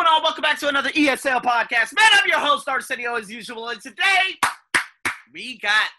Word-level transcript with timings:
one 0.00 0.06
all. 0.08 0.22
Welcome 0.22 0.40
back 0.40 0.58
to 0.60 0.68
another 0.68 0.88
ESL 0.92 1.42
podcast. 1.42 1.94
Man, 1.94 2.08
I'm 2.12 2.26
your 2.26 2.38
host, 2.38 2.66
Arsenio, 2.66 3.16
as 3.16 3.30
usual. 3.30 3.68
And 3.68 3.82
today, 3.82 4.40
we 5.30 5.58
got 5.58 5.90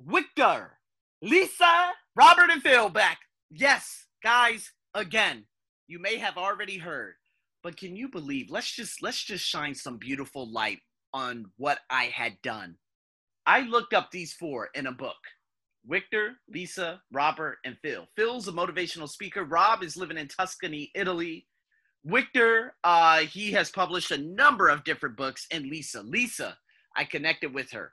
Victor, 0.00 0.78
Lisa, 1.20 1.90
Robert, 2.14 2.48
and 2.50 2.62
Phil 2.62 2.88
back. 2.88 3.18
Yes, 3.50 4.06
guys, 4.22 4.72
again, 4.94 5.44
you 5.86 5.98
may 5.98 6.16
have 6.16 6.38
already 6.38 6.78
heard, 6.78 7.16
but 7.62 7.76
can 7.76 7.94
you 7.94 8.08
believe? 8.08 8.50
Let's 8.50 8.74
just 8.74 9.02
let's 9.02 9.22
just 9.22 9.44
shine 9.44 9.74
some 9.74 9.98
beautiful 9.98 10.50
light 10.50 10.78
on 11.12 11.44
what 11.58 11.80
I 11.90 12.04
had 12.04 12.40
done. 12.40 12.76
I 13.44 13.60
looked 13.60 13.92
up 13.92 14.10
these 14.10 14.32
four 14.32 14.70
in 14.74 14.86
a 14.86 14.92
book. 14.92 15.18
Victor, 15.86 16.36
Lisa, 16.48 17.02
Robert, 17.12 17.58
and 17.66 17.76
Phil. 17.82 18.08
Phil's 18.16 18.48
a 18.48 18.52
motivational 18.52 19.10
speaker. 19.10 19.44
Rob 19.44 19.82
is 19.82 19.94
living 19.94 20.16
in 20.16 20.26
Tuscany, 20.26 20.90
Italy. 20.94 21.46
Victor, 22.06 22.76
uh, 22.84 23.18
he 23.18 23.50
has 23.50 23.70
published 23.70 24.12
a 24.12 24.18
number 24.18 24.68
of 24.68 24.84
different 24.84 25.16
books. 25.16 25.44
And 25.50 25.66
Lisa, 25.66 26.02
Lisa, 26.02 26.56
I 26.96 27.04
connected 27.04 27.52
with 27.52 27.70
her. 27.72 27.92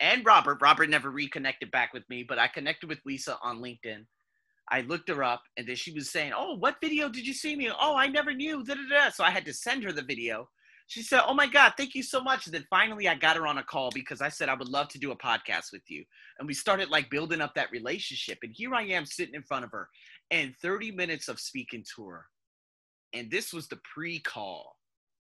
And 0.00 0.24
Robert, 0.24 0.62
Robert 0.62 0.88
never 0.88 1.10
reconnected 1.10 1.70
back 1.70 1.92
with 1.92 2.08
me, 2.08 2.24
but 2.26 2.38
I 2.38 2.48
connected 2.48 2.88
with 2.88 3.00
Lisa 3.04 3.36
on 3.42 3.60
LinkedIn. 3.60 4.06
I 4.70 4.80
looked 4.82 5.10
her 5.10 5.22
up, 5.22 5.42
and 5.58 5.66
then 5.66 5.76
she 5.76 5.92
was 5.92 6.10
saying, 6.10 6.32
"Oh, 6.34 6.54
what 6.54 6.80
video 6.80 7.08
did 7.08 7.26
you 7.26 7.34
see 7.34 7.54
me? 7.54 7.70
Oh, 7.70 7.96
I 7.96 8.06
never 8.06 8.32
knew." 8.32 8.64
Da, 8.64 8.74
da, 8.74 8.88
da. 8.88 9.10
So 9.10 9.24
I 9.24 9.30
had 9.30 9.44
to 9.44 9.52
send 9.52 9.82
her 9.84 9.92
the 9.92 10.02
video. 10.02 10.48
She 10.86 11.02
said, 11.02 11.22
"Oh 11.26 11.34
my 11.34 11.46
God, 11.46 11.74
thank 11.76 11.94
you 11.94 12.02
so 12.02 12.22
much." 12.22 12.46
And 12.46 12.54
then 12.54 12.66
finally, 12.70 13.08
I 13.08 13.14
got 13.14 13.36
her 13.36 13.46
on 13.46 13.58
a 13.58 13.64
call 13.64 13.90
because 13.92 14.22
I 14.22 14.28
said 14.28 14.48
I 14.48 14.54
would 14.54 14.68
love 14.68 14.88
to 14.90 14.98
do 14.98 15.10
a 15.10 15.18
podcast 15.18 15.72
with 15.72 15.82
you, 15.88 16.04
and 16.38 16.46
we 16.46 16.54
started 16.54 16.88
like 16.88 17.10
building 17.10 17.40
up 17.40 17.54
that 17.56 17.72
relationship. 17.72 18.38
And 18.42 18.54
here 18.54 18.74
I 18.74 18.84
am 18.84 19.04
sitting 19.04 19.34
in 19.34 19.42
front 19.42 19.64
of 19.64 19.72
her, 19.72 19.88
and 20.30 20.54
30 20.62 20.92
minutes 20.92 21.28
of 21.28 21.40
speaking 21.40 21.84
to 21.96 22.06
her, 22.06 22.26
and 23.12 23.30
this 23.30 23.52
was 23.52 23.68
the 23.68 23.80
pre-call. 23.94 24.76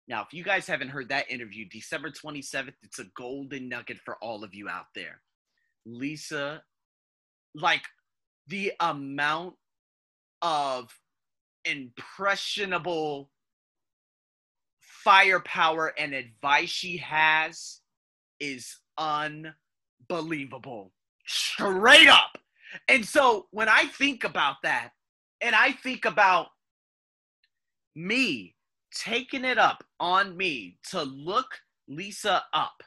Now, 0.09 0.23
if 0.23 0.33
you 0.33 0.43
guys 0.43 0.67
haven't 0.67 0.89
heard 0.89 1.11
that 1.11 1.31
interview, 1.31 1.67
December 1.71 2.11
27th, 2.11 2.75
it's 2.83 2.99
a 2.99 3.07
golden 3.17 3.69
nugget 3.69 3.99
for 4.05 4.17
all 4.17 4.43
of 4.43 4.55
you 4.55 4.69
out 4.69 4.87
there. 4.95 5.21
Lisa, 5.87 6.63
like 7.55 7.83
the 8.49 8.73
amount 8.81 9.55
of 10.43 10.89
impressionable 11.65 13.31
firepower 14.81 15.93
and 15.99 16.13
advice 16.13 16.71
she 16.71 16.97
has 16.99 17.81
is 18.41 18.79
unbelievable. 18.99 20.93
Straight 21.27 22.09
up. 22.09 22.39
And 22.89 23.05
so 23.05 23.47
when 23.51 23.69
I 23.69 23.87
think 23.87 24.25
about 24.25 24.57
that, 24.65 24.91
and 25.41 25.55
I 25.55 25.73
think 25.73 26.05
about 26.05 26.49
me 27.95 28.55
taking 28.93 29.45
it 29.45 29.59
up 29.59 29.85
on 29.99 30.37
me 30.37 30.79
to 30.91 31.03
look 31.03 31.61
Lisa 31.89 32.43
up 32.53 32.83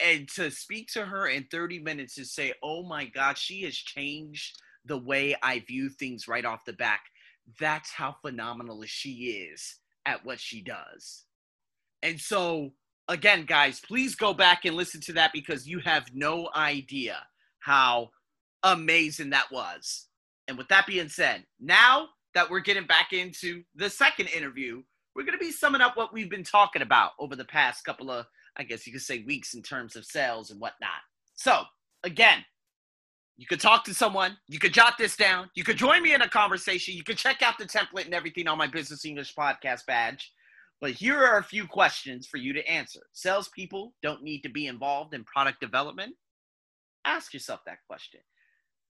and 0.00 0.28
to 0.36 0.50
speak 0.50 0.88
to 0.92 1.04
her 1.04 1.26
in 1.26 1.46
30 1.50 1.80
minutes 1.80 2.14
to 2.14 2.24
say, 2.24 2.52
oh 2.62 2.82
my 2.82 3.06
God, 3.06 3.36
she 3.36 3.62
has 3.62 3.74
changed 3.74 4.60
the 4.84 4.98
way 4.98 5.34
I 5.42 5.60
view 5.60 5.88
things 5.88 6.28
right 6.28 6.44
off 6.44 6.64
the 6.64 6.72
back. 6.72 7.02
That's 7.58 7.90
how 7.90 8.16
phenomenal 8.22 8.82
she 8.86 9.48
is 9.50 9.76
at 10.06 10.24
what 10.24 10.40
she 10.40 10.62
does. 10.62 11.24
And 12.02 12.20
so, 12.20 12.72
again, 13.08 13.44
guys, 13.44 13.80
please 13.80 14.14
go 14.14 14.32
back 14.32 14.64
and 14.64 14.76
listen 14.76 15.00
to 15.02 15.12
that 15.14 15.32
because 15.32 15.66
you 15.66 15.80
have 15.80 16.06
no 16.14 16.48
idea 16.54 17.18
how 17.58 18.10
amazing 18.62 19.30
that 19.30 19.50
was. 19.50 20.06
And 20.46 20.56
with 20.56 20.68
that 20.68 20.86
being 20.86 21.08
said, 21.08 21.44
now 21.60 22.08
that 22.38 22.48
we're 22.48 22.60
getting 22.60 22.86
back 22.86 23.12
into 23.12 23.64
the 23.74 23.90
second 23.90 24.28
interview, 24.28 24.80
we're 25.16 25.24
going 25.24 25.36
to 25.36 25.44
be 25.44 25.50
summing 25.50 25.80
up 25.80 25.96
what 25.96 26.12
we've 26.12 26.30
been 26.30 26.44
talking 26.44 26.82
about 26.82 27.10
over 27.18 27.34
the 27.34 27.44
past 27.44 27.84
couple 27.84 28.12
of 28.12 28.26
I 28.56 28.62
guess 28.62 28.86
you 28.86 28.92
could 28.92 29.02
say 29.02 29.24
weeks 29.26 29.54
in 29.54 29.62
terms 29.62 29.96
of 29.96 30.04
sales 30.04 30.52
and 30.52 30.60
whatnot. 30.60 31.00
So, 31.34 31.62
again, 32.04 32.44
you 33.36 33.46
could 33.46 33.58
talk 33.58 33.82
to 33.84 33.94
someone, 33.94 34.36
you 34.46 34.60
could 34.60 34.72
jot 34.72 34.94
this 34.98 35.16
down, 35.16 35.50
you 35.56 35.64
could 35.64 35.76
join 35.76 36.00
me 36.00 36.14
in 36.14 36.22
a 36.22 36.28
conversation, 36.28 36.94
you 36.94 37.02
could 37.02 37.18
check 37.18 37.42
out 37.42 37.58
the 37.58 37.64
template 37.64 38.04
and 38.04 38.14
everything 38.14 38.46
on 38.46 38.56
my 38.56 38.68
Business 38.68 39.04
English 39.04 39.34
podcast 39.34 39.84
badge. 39.86 40.32
But 40.80 40.92
here 40.92 41.18
are 41.18 41.38
a 41.38 41.44
few 41.44 41.66
questions 41.66 42.28
for 42.28 42.36
you 42.36 42.52
to 42.52 42.68
answer. 42.68 43.00
Salespeople 43.14 43.94
don't 44.00 44.22
need 44.22 44.42
to 44.42 44.48
be 44.48 44.68
involved 44.68 45.12
in 45.12 45.24
product 45.24 45.60
development. 45.60 46.14
Ask 47.04 47.34
yourself 47.34 47.62
that 47.66 47.78
question. 47.88 48.20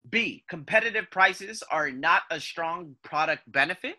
B, 0.10 0.44
competitive 0.50 1.10
prices 1.12 1.64
are 1.72 1.92
not 1.92 2.24
a 2.32 2.40
strong 2.40 2.96
product 3.04 3.52
benefit. 3.52 3.96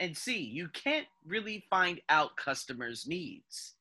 And 0.00 0.16
C, 0.16 0.38
you 0.38 0.68
can't 0.68 1.06
really 1.26 1.64
find 1.70 2.00
out 2.08 2.36
customers' 2.36 3.06
needs. 3.06 3.74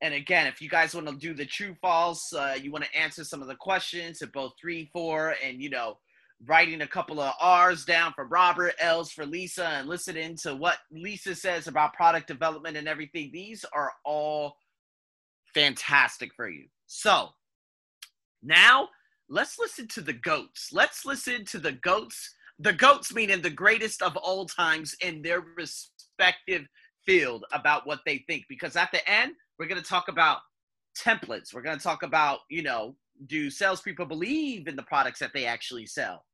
And 0.00 0.14
again, 0.14 0.46
if 0.46 0.60
you 0.60 0.68
guys 0.68 0.94
want 0.94 1.08
to 1.08 1.16
do 1.16 1.34
the 1.34 1.46
true 1.46 1.76
false, 1.80 2.32
uh, 2.32 2.56
you 2.60 2.70
want 2.70 2.84
to 2.84 2.96
answer 2.96 3.24
some 3.24 3.42
of 3.42 3.48
the 3.48 3.56
questions 3.56 4.22
at 4.22 4.32
both 4.32 4.52
three, 4.60 4.90
four, 4.92 5.34
and 5.44 5.60
you 5.60 5.70
know, 5.70 5.98
writing 6.46 6.82
a 6.82 6.86
couple 6.86 7.20
of 7.20 7.34
R's 7.40 7.84
down 7.84 8.12
for 8.14 8.26
Robert, 8.26 8.74
L's 8.78 9.10
for 9.10 9.26
Lisa, 9.26 9.66
and 9.66 9.88
listening 9.88 10.36
to 10.42 10.54
what 10.54 10.78
Lisa 10.92 11.34
says 11.34 11.66
about 11.66 11.94
product 11.94 12.28
development 12.28 12.76
and 12.76 12.86
everything. 12.86 13.30
These 13.32 13.64
are 13.72 13.92
all 14.04 14.56
fantastic 15.52 16.32
for 16.34 16.48
you. 16.48 16.66
So 16.86 17.30
now 18.42 18.88
let's 19.28 19.58
listen 19.58 19.86
to 19.88 20.00
the 20.00 20.12
goats. 20.12 20.70
Let's 20.72 21.04
listen 21.04 21.44
to 21.46 21.58
the 21.58 21.72
goats. 21.72 22.34
The 22.58 22.72
goats 22.72 23.14
meaning 23.14 23.40
the 23.40 23.50
greatest 23.50 24.02
of 24.02 24.16
all 24.16 24.46
times 24.46 24.96
in 25.00 25.22
their 25.22 25.40
respective 25.56 26.66
field 27.06 27.44
about 27.52 27.86
what 27.86 28.00
they 28.04 28.24
think. 28.26 28.44
Because 28.48 28.76
at 28.76 28.90
the 28.92 29.08
end, 29.08 29.32
we're 29.58 29.68
going 29.68 29.82
to 29.82 29.88
talk 29.88 30.08
about 30.08 30.38
templates. 30.98 31.54
We're 31.54 31.62
going 31.62 31.78
to 31.78 31.82
talk 31.82 32.02
about, 32.02 32.40
you 32.50 32.62
know, 32.62 32.96
do 33.26 33.50
salespeople 33.50 34.06
believe 34.06 34.68
in 34.68 34.76
the 34.76 34.82
products 34.82 35.20
that 35.20 35.32
they 35.34 35.44
actually 35.44 35.86
sell? 35.86 36.24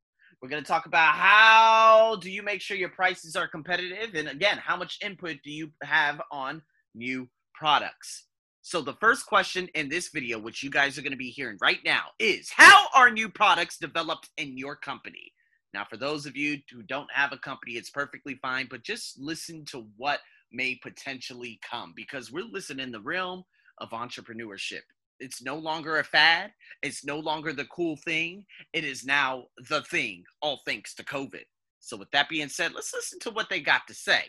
We're 0.41 0.49
going 0.49 0.63
to 0.63 0.69
talk 0.69 0.87
about 0.87 1.15
how 1.15 2.17
do 2.21 2.31
you 2.31 2.43
make 2.43 2.61
sure 2.61 2.77
your 2.77 2.91
prices 2.91 3.37
are 3.37 3.49
competitive? 3.49 4.15
And 4.15 4.29
again, 4.29 4.59
how 4.59 4.77
much 4.77 4.99
input 5.03 5.39
do 5.43 5.51
you 5.51 5.71
have 5.83 6.21
on 6.31 6.63
new 6.95 7.29
products? 7.55 8.27
So, 8.67 8.81
the 8.81 8.95
first 8.95 9.27
question 9.27 9.69
in 9.75 9.91
this 9.91 10.09
video, 10.09 10.39
which 10.39 10.63
you 10.63 10.71
guys 10.71 10.97
are 10.97 11.03
going 11.03 11.13
to 11.13 11.19
be 11.19 11.29
hearing 11.29 11.59
right 11.61 11.81
now, 11.85 12.05
is 12.19 12.51
how 12.51 12.87
are 12.95 13.11
new 13.11 13.29
products 13.29 13.77
developed 13.77 14.31
in 14.39 14.57
your 14.57 14.75
company? 14.75 15.35
Now, 15.75 15.85
for 15.85 15.99
those 15.99 16.25
of 16.25 16.35
you 16.35 16.61
who 16.73 16.83
don't 16.83 17.13
have 17.13 17.33
a 17.33 17.37
company, 17.37 17.73
it's 17.73 17.91
perfectly 17.91 18.39
fine, 18.41 18.69
but 18.71 18.83
just 18.83 19.19
listen 19.21 19.67
to 19.67 19.87
what 19.99 20.21
may 20.51 20.77
potentially 20.77 21.61
come 21.71 21.93
because 21.95 22.33
we're 22.33 22.47
listening 22.51 22.85
in 22.85 22.91
the 22.91 23.03
realm 23.03 23.45
of 23.83 23.91
entrepreneurship. 23.91 24.81
It's 25.21 25.43
no 25.43 25.57
longer 25.57 25.99
a 25.99 26.05
fad. 26.05 26.51
It's 26.83 27.05
no 27.05 27.19
longer 27.19 27.53
the 27.53 27.67
cool 27.67 27.97
thing. 27.97 28.47
It 28.73 28.85
is 28.85 29.05
now 29.05 29.45
the 29.69 29.83
thing, 29.83 30.25
all 30.41 30.63
thanks 30.65 30.95
to 30.95 31.05
COVID. 31.05 31.45
So, 31.81 31.99
with 31.99 32.11
that 32.13 32.31
being 32.31 32.49
said, 32.49 32.73
let's 32.73 32.95
listen 32.95 33.19
to 33.21 33.31
what 33.31 33.51
they 33.51 33.61
got 33.61 33.87
to 33.89 33.95
say. 33.95 34.25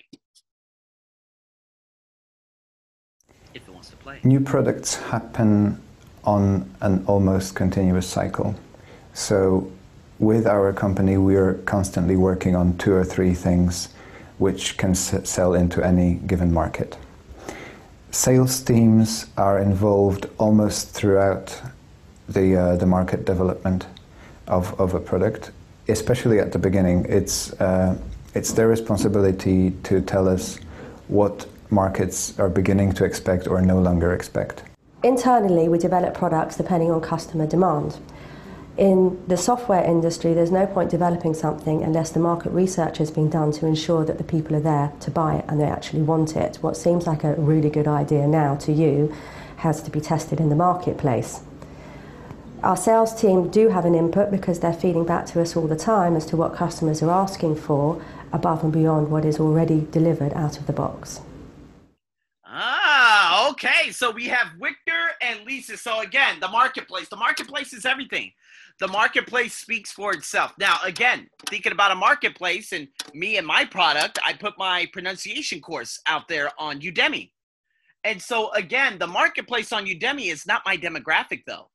If 3.56 3.70
it 3.70 3.72
wants 3.72 3.90
to 3.90 3.96
play. 3.96 4.20
New 4.24 4.42
products 4.42 4.96
happen 4.96 5.82
on 6.26 6.70
an 6.82 7.06
almost 7.08 7.56
continuous 7.56 8.06
cycle. 8.06 8.54
So, 9.14 9.72
with 10.20 10.46
our 10.46 10.74
company, 10.74 11.16
we 11.16 11.38
are 11.38 11.54
constantly 11.66 12.18
working 12.18 12.54
on 12.54 12.78
two 12.78 12.94
or 12.94 13.06
three 13.06 13.34
things 13.34 13.90
which 14.40 14.76
can 14.76 14.94
sell 14.94 15.54
into 15.54 15.82
any 15.82 16.16
given 16.16 16.54
market. 16.54 16.98
Sales 18.12 18.62
teams 18.62 19.28
are 19.38 19.60
involved 19.60 20.28
almost 20.38 20.90
throughout 20.90 21.62
the, 22.28 22.58
uh, 22.58 22.76
the 22.76 22.86
market 22.86 23.24
development 23.24 23.88
of, 24.48 24.78
of 24.82 24.94
a 24.94 25.00
product, 25.00 25.52
especially 25.88 26.40
at 26.40 26.52
the 26.52 26.60
beginning. 26.60 27.06
It's, 27.08 27.54
uh, 27.62 27.98
it's 28.34 28.52
their 28.52 28.68
responsibility 28.68 29.72
to 29.84 30.02
tell 30.02 30.28
us 30.28 30.60
what 31.08 31.48
markets 31.70 32.38
are 32.40 32.50
beginning 32.50 32.94
to 32.94 33.06
expect 33.06 33.48
or 33.48 33.62
no 33.62 33.80
longer 33.80 34.14
expect. 34.14 34.64
Internally, 35.04 35.68
we 35.68 35.78
develop 35.78 36.14
products 36.14 36.58
depending 36.58 36.92
on 36.92 37.02
customer 37.02 37.46
demand 37.46 38.00
in 38.78 39.24
the 39.28 39.38
software 39.38 39.84
industry, 39.86 40.34
there's 40.34 40.52
no 40.52 40.68
point 40.68 40.92
developing 40.92 41.34
something 41.34 41.82
unless 41.82 42.12
the 42.12 42.20
market 42.20 42.52
research 42.52 42.98
has 42.98 43.10
been 43.10 43.30
done 43.30 43.54
to 43.54 43.66
ensure 43.66 44.04
that 44.04 44.18
the 44.18 44.24
people 44.24 44.54
are 44.56 44.62
there 44.62 44.92
to 45.00 45.12
buy 45.12 45.36
it 45.36 45.46
and 45.48 45.62
they 45.62 45.66
actually 45.66 46.02
want 46.02 46.36
it. 46.36 46.58
What 46.58 46.76
seems 46.76 47.08
like 47.08 47.24
a 47.24 47.36
really 47.36 47.70
good 47.70 47.88
idea 47.88 48.28
now 48.28 48.56
to 48.56 48.74
you 48.74 49.16
has 49.58 49.82
to 49.84 49.92
be 49.92 50.02
tested 50.02 50.42
in 50.42 50.50
the 50.50 50.56
marketplace. 50.56 51.42
Our 52.64 52.76
sales 52.76 53.20
team 53.20 53.50
do 53.50 53.70
have 53.70 53.86
an 53.86 53.96
input 53.96 54.30
because 54.30 54.60
they're 54.60 54.74
feeding 54.74 55.06
back 55.06 55.26
to 55.28 55.42
us 55.42 55.56
all 55.56 55.68
the 55.68 55.78
time 55.78 56.18
as 56.18 56.26
to 56.28 56.36
what 56.36 56.54
customers 56.54 57.02
are 57.02 57.12
asking 57.12 57.56
for 57.56 58.04
above 58.34 58.62
and 58.64 58.74
beyond 58.74 59.10
what 59.10 59.24
is 59.24 59.40
already 59.40 59.88
delivered 59.92 60.34
out 60.34 60.58
of 60.58 60.68
the 60.68 60.74
box. 60.74 61.22
Okay. 63.56 63.92
So 63.92 64.12
we 64.12 64.26
have 64.28 64.50
Victor 64.62 65.12
and 65.22 65.46
Lisa. 65.46 65.78
So 65.78 66.02
again, 66.02 66.40
the 66.42 66.50
marketplace. 66.50 67.10
The 67.10 67.16
marketplace 67.18 67.74
is 67.74 67.86
everything. 67.86 68.34
the 68.80 68.88
marketplace 68.88 69.54
speaks 69.54 69.92
for 69.92 70.14
itself. 70.14 70.54
Now, 70.60 70.78
again, 70.84 71.30
thinking 71.50 71.72
about 71.72 71.92
a 71.92 71.96
marketplace 71.96 72.74
and 72.74 72.88
me 73.14 73.38
and 73.38 73.48
my 73.48 73.66
product, 73.66 74.20
I 74.26 74.34
put 74.34 74.58
my 74.58 74.88
pronunciation 74.92 75.62
course 75.62 76.00
out 76.08 76.28
there 76.28 76.52
on 76.60 76.82
Udemy. 76.82 77.32
And 78.04 78.22
so, 78.22 78.52
again, 78.54 79.00
the 79.00 79.08
marketplace 79.08 79.72
on 79.72 79.86
Udemy 79.86 80.32
is 80.32 80.46
not 80.46 80.64
my 80.66 80.78
demographic, 80.78 81.44
though. 81.48 81.70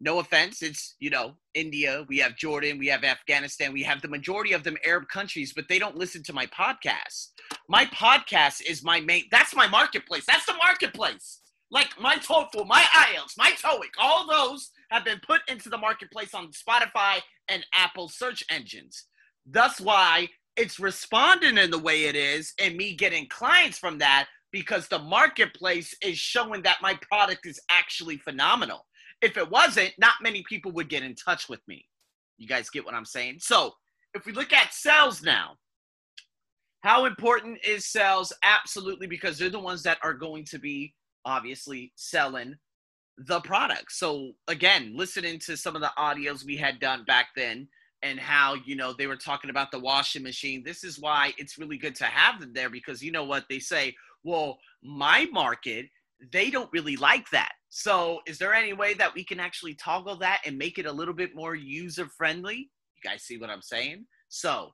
No 0.00 0.18
offense, 0.18 0.62
it's, 0.62 0.96
you 1.00 1.10
know, 1.10 1.36
India, 1.54 2.04
we 2.08 2.18
have 2.18 2.36
Jordan, 2.36 2.78
we 2.78 2.86
have 2.88 3.04
Afghanistan, 3.04 3.72
we 3.72 3.82
have 3.82 4.02
the 4.02 4.08
majority 4.08 4.52
of 4.52 4.62
them 4.62 4.76
Arab 4.84 5.08
countries, 5.08 5.54
but 5.56 5.68
they 5.68 5.78
don't 5.78 5.96
listen 5.96 6.22
to 6.24 6.34
my 6.34 6.46
podcast. 6.46 7.28
My 7.68 7.86
podcast 7.86 8.62
is 8.68 8.84
my 8.84 9.00
main, 9.00 9.24
that's 9.30 9.54
my 9.54 9.66
marketplace. 9.66 10.24
That's 10.26 10.46
the 10.46 10.54
marketplace. 10.54 11.40
Like 11.70 12.00
my 12.00 12.16
TOEFL, 12.16 12.66
my 12.66 12.82
IELTS, 12.94 13.36
my 13.36 13.50
TOEIC, 13.50 13.90
all 13.98 14.26
those 14.28 14.70
have 14.90 15.04
been 15.04 15.20
put 15.26 15.40
into 15.48 15.68
the 15.68 15.78
marketplace 15.78 16.32
on 16.32 16.52
Spotify 16.52 17.18
and 17.48 17.66
Apple 17.74 18.08
search 18.08 18.44
engines. 18.50 19.06
That's 19.46 19.80
why 19.80 20.28
it's 20.56 20.78
responding 20.78 21.58
in 21.58 21.70
the 21.70 21.78
way 21.78 22.04
it 22.04 22.14
is 22.14 22.54
and 22.60 22.76
me 22.76 22.94
getting 22.94 23.28
clients 23.28 23.78
from 23.78 23.98
that 23.98 24.28
because 24.52 24.86
the 24.88 24.98
marketplace 24.98 25.94
is 26.02 26.16
showing 26.16 26.62
that 26.62 26.78
my 26.80 26.98
product 27.10 27.46
is 27.46 27.60
actually 27.70 28.16
phenomenal. 28.18 28.86
If 29.20 29.36
it 29.36 29.50
wasn't, 29.50 29.92
not 29.98 30.14
many 30.22 30.44
people 30.48 30.72
would 30.72 30.88
get 30.88 31.02
in 31.02 31.14
touch 31.14 31.48
with 31.48 31.60
me. 31.66 31.84
You 32.38 32.46
guys 32.46 32.70
get 32.70 32.84
what 32.84 32.94
I'm 32.94 33.04
saying? 33.04 33.38
So, 33.40 33.72
if 34.14 34.24
we 34.24 34.32
look 34.32 34.52
at 34.52 34.72
sales 34.72 35.22
now, 35.22 35.56
how 36.86 37.04
important 37.04 37.58
is 37.66 37.84
sales? 37.84 38.32
Absolutely, 38.44 39.08
because 39.08 39.38
they're 39.38 39.50
the 39.50 39.58
ones 39.58 39.82
that 39.82 39.98
are 40.04 40.14
going 40.14 40.44
to 40.44 40.58
be 40.60 40.94
obviously 41.24 41.92
selling 41.96 42.54
the 43.18 43.40
product. 43.40 43.90
So 43.90 44.30
again, 44.46 44.92
listening 44.94 45.40
to 45.40 45.56
some 45.56 45.74
of 45.74 45.82
the 45.82 45.90
audios 45.98 46.44
we 46.44 46.56
had 46.56 46.78
done 46.78 47.02
back 47.02 47.30
then 47.34 47.66
and 48.02 48.20
how, 48.20 48.54
you 48.64 48.76
know, 48.76 48.92
they 48.92 49.08
were 49.08 49.16
talking 49.16 49.50
about 49.50 49.72
the 49.72 49.80
washing 49.80 50.22
machine. 50.22 50.62
This 50.62 50.84
is 50.84 51.00
why 51.00 51.34
it's 51.38 51.58
really 51.58 51.76
good 51.76 51.96
to 51.96 52.04
have 52.04 52.40
them 52.40 52.52
there 52.52 52.70
because 52.70 53.02
you 53.02 53.10
know 53.10 53.24
what 53.24 53.46
they 53.50 53.58
say, 53.58 53.92
well, 54.22 54.56
my 54.80 55.26
market, 55.32 55.86
they 56.30 56.50
don't 56.50 56.72
really 56.72 56.96
like 56.96 57.28
that. 57.30 57.54
So 57.68 58.20
is 58.28 58.38
there 58.38 58.54
any 58.54 58.74
way 58.74 58.94
that 58.94 59.12
we 59.12 59.24
can 59.24 59.40
actually 59.40 59.74
toggle 59.74 60.18
that 60.18 60.42
and 60.46 60.56
make 60.56 60.78
it 60.78 60.86
a 60.86 60.92
little 60.92 61.14
bit 61.14 61.34
more 61.34 61.56
user 61.56 62.06
friendly? 62.16 62.70
You 62.94 63.10
guys 63.10 63.24
see 63.24 63.38
what 63.38 63.50
I'm 63.50 63.60
saying? 63.62 64.06
So 64.28 64.70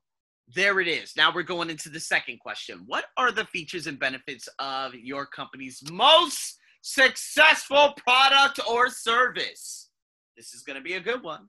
there 0.54 0.80
it 0.80 0.88
is. 0.88 1.14
Now 1.16 1.32
we're 1.34 1.42
going 1.42 1.70
into 1.70 1.88
the 1.88 2.00
second 2.00 2.40
question. 2.40 2.82
What 2.86 3.06
are 3.16 3.32
the 3.32 3.44
features 3.46 3.86
and 3.86 3.98
benefits 3.98 4.48
of 4.58 4.94
your 4.94 5.26
company's 5.26 5.82
most 5.90 6.58
successful 6.82 7.94
product 7.96 8.60
or 8.68 8.90
service? 8.90 9.90
This 10.36 10.54
is 10.54 10.62
going 10.62 10.76
to 10.76 10.82
be 10.82 10.94
a 10.94 11.00
good 11.00 11.22
one. 11.22 11.48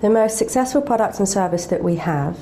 The 0.00 0.10
most 0.10 0.36
successful 0.36 0.82
product 0.82 1.18
and 1.18 1.28
service 1.28 1.66
that 1.66 1.82
we 1.82 1.96
have 1.96 2.38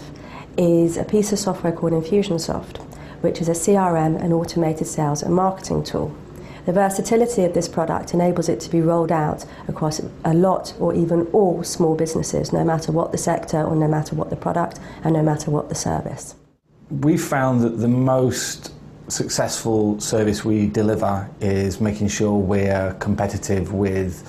is 0.56 0.96
a 0.96 1.04
piece 1.04 1.32
of 1.32 1.38
software 1.38 1.72
called 1.72 1.92
Infusionsoft, 1.92 2.78
which 3.22 3.40
is 3.40 3.48
a 3.48 3.52
CRM 3.52 4.20
and 4.20 4.32
automated 4.32 4.86
sales 4.86 5.22
and 5.22 5.34
marketing 5.34 5.82
tool. 5.82 6.16
The 6.66 6.72
versatility 6.72 7.44
of 7.44 7.52
this 7.52 7.68
product 7.68 8.14
enables 8.14 8.48
it 8.48 8.58
to 8.60 8.70
be 8.70 8.80
rolled 8.80 9.12
out 9.12 9.44
across 9.68 10.00
a 10.24 10.32
lot 10.32 10.74
or 10.80 10.94
even 10.94 11.26
all 11.26 11.62
small 11.62 11.94
businesses, 11.94 12.54
no 12.54 12.64
matter 12.64 12.90
what 12.90 13.12
the 13.12 13.18
sector 13.18 13.62
or 13.62 13.76
no 13.76 13.86
matter 13.86 14.16
what 14.16 14.30
the 14.30 14.36
product 14.36 14.80
and 15.02 15.12
no 15.12 15.22
matter 15.22 15.50
what 15.50 15.68
the 15.68 15.74
service. 15.74 16.36
We 16.88 17.18
found 17.18 17.60
that 17.62 17.78
the 17.78 17.88
most 17.88 18.72
successful 19.08 20.00
service 20.00 20.42
we 20.42 20.66
deliver 20.66 21.28
is 21.40 21.82
making 21.82 22.08
sure 22.08 22.38
we're 22.38 22.94
competitive 22.94 23.74
with 23.74 24.26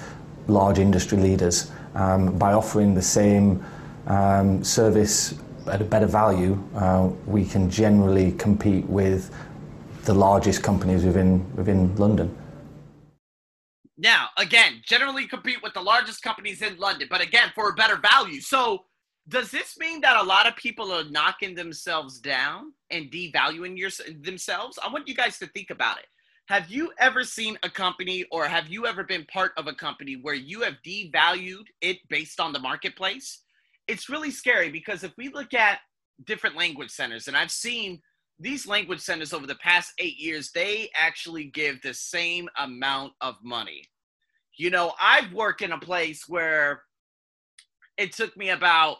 large 0.47 0.77
industry 0.79 1.17
leaders 1.17 1.71
um, 1.93 2.37
by 2.37 2.51
offering 2.51 2.93
the 2.93 3.01
same 3.01 3.63
um, 4.07 4.61
service 4.61 5.35
at 5.67 5.81
a 5.81 5.85
better 5.85 6.05
value. 6.05 6.61
Uh, 6.75 7.09
we 7.25 7.45
can 7.45 7.69
generally 7.69 8.33
compete 8.33 8.85
with 8.87 9.33
the 10.05 10.13
largest 10.13 10.63
companies 10.63 11.03
within 11.03 11.55
within 11.55 11.95
London. 11.95 12.35
Now, 13.97 14.27
again, 14.37 14.81
generally 14.85 15.27
compete 15.27 15.63
with 15.63 15.73
the 15.73 15.81
largest 15.81 16.21
companies 16.21 16.61
in 16.61 16.77
London, 16.77 17.07
but 17.09 17.21
again, 17.21 17.51
for 17.55 17.69
a 17.69 17.73
better 17.73 17.95
value. 17.95 18.41
So 18.41 18.85
does 19.27 19.49
this 19.49 19.77
mean 19.79 20.01
that 20.01 20.21
a 20.21 20.23
lot 20.23 20.47
of 20.47 20.55
people 20.55 20.91
are 20.91 21.05
knocking 21.05 21.55
themselves 21.55 22.19
down 22.19 22.73
and 22.91 23.09
devaluing 23.09 23.77
your, 23.77 23.89
themselves? 24.21 24.77
I 24.83 24.91
want 24.91 25.07
you 25.07 25.15
guys 25.15 25.39
to 25.39 25.47
think 25.47 25.69
about 25.71 25.97
it. 25.97 26.05
Have 26.47 26.69
you 26.69 26.91
ever 26.99 27.23
seen 27.23 27.57
a 27.63 27.69
company 27.69 28.23
or 28.31 28.45
have 28.45 28.67
you 28.67 28.85
ever 28.85 29.03
been 29.03 29.25
part 29.25 29.53
of 29.57 29.65
a 29.65 29.73
company 29.73 30.15
where 30.21 30.35
you 30.35 30.61
have 30.61 30.75
devalued 30.85 31.65
it 31.81 31.97
based 32.07 32.39
on 32.39 32.53
the 32.53 32.59
marketplace? 32.59 33.41
It's 33.87 34.09
really 34.09 34.29
scary 34.29 34.69
because 34.69 35.03
if 35.03 35.13
we 35.17 35.29
look 35.29 35.55
at 35.55 35.79
different 36.25 36.55
language 36.55 36.91
centers, 36.91 37.27
and 37.27 37.35
I've 37.35 37.49
seen 37.49 38.01
these 38.39 38.67
language 38.67 38.99
centers 38.99 39.33
over 39.33 39.47
the 39.47 39.55
past 39.55 39.93
eight 39.99 40.17
years, 40.17 40.51
they 40.51 40.89
actually 40.95 41.45
give 41.45 41.81
the 41.81 41.93
same 41.93 42.49
amount 42.57 43.13
of 43.21 43.35
money. 43.43 43.83
You 44.57 44.69
know, 44.69 44.93
I've 45.01 45.33
worked 45.33 45.61
in 45.61 45.71
a 45.71 45.79
place 45.79 46.27
where 46.27 46.81
it 47.97 48.13
took 48.13 48.35
me 48.35 48.49
about 48.49 48.97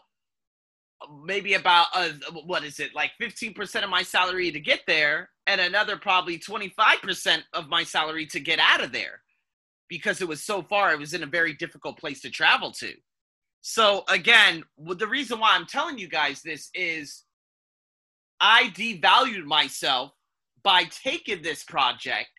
maybe 1.24 1.54
about 1.54 1.88
uh, 1.94 2.10
what 2.46 2.64
is 2.64 2.80
it 2.80 2.96
like 2.96 3.12
15% 3.22 3.84
of 3.84 3.90
my 3.90 4.02
salary 4.02 4.52
to 4.52 4.60
get 4.60 4.82
there 4.88 5.30
and 5.46 5.60
another 5.60 5.98
probably 5.98 6.40
25% 6.40 7.40
of 7.54 7.68
my 7.68 7.84
salary 7.84 8.26
to 8.28 8.40
get 8.40 8.60
out 8.60 8.84
of 8.84 8.92
there 8.92 9.22
because 9.88 10.22
it 10.22 10.28
was 10.28 10.42
so 10.42 10.62
far 10.62 10.94
it 10.94 11.00
was 11.00 11.14
in 11.14 11.24
a 11.24 11.28
very 11.28 11.54
difficult 11.54 11.98
place 12.00 12.22
to 12.22 12.30
travel 12.30 12.72
to 12.72 12.94
so 13.62 14.04
again 14.10 14.64
the 14.96 15.08
reason 15.08 15.40
why 15.40 15.56
i'm 15.56 15.66
telling 15.66 15.98
you 15.98 16.08
guys 16.08 16.42
this 16.42 16.70
is 16.74 17.25
i 18.40 18.70
devalued 18.76 19.46
myself 19.46 20.12
by 20.64 20.84
taking 20.86 21.42
this 21.42 21.64
project 21.64 22.30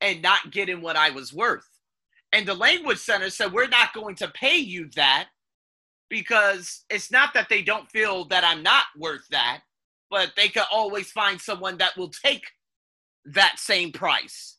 and 0.00 0.22
not 0.22 0.50
getting 0.50 0.80
what 0.80 0.96
i 0.96 1.10
was 1.10 1.32
worth 1.32 1.68
and 2.32 2.46
the 2.46 2.54
language 2.54 2.98
center 2.98 3.30
said 3.30 3.52
we're 3.52 3.68
not 3.68 3.94
going 3.94 4.14
to 4.16 4.28
pay 4.28 4.56
you 4.56 4.88
that 4.96 5.28
because 6.08 6.84
it's 6.90 7.10
not 7.10 7.34
that 7.34 7.48
they 7.48 7.62
don't 7.62 7.90
feel 7.90 8.24
that 8.26 8.44
I'm 8.44 8.62
not 8.62 8.84
worth 8.96 9.26
that, 9.30 9.60
but 10.10 10.32
they 10.36 10.48
could 10.48 10.64
always 10.72 11.10
find 11.10 11.40
someone 11.40 11.78
that 11.78 11.96
will 11.96 12.10
take 12.10 12.44
that 13.26 13.58
same 13.58 13.92
price. 13.92 14.56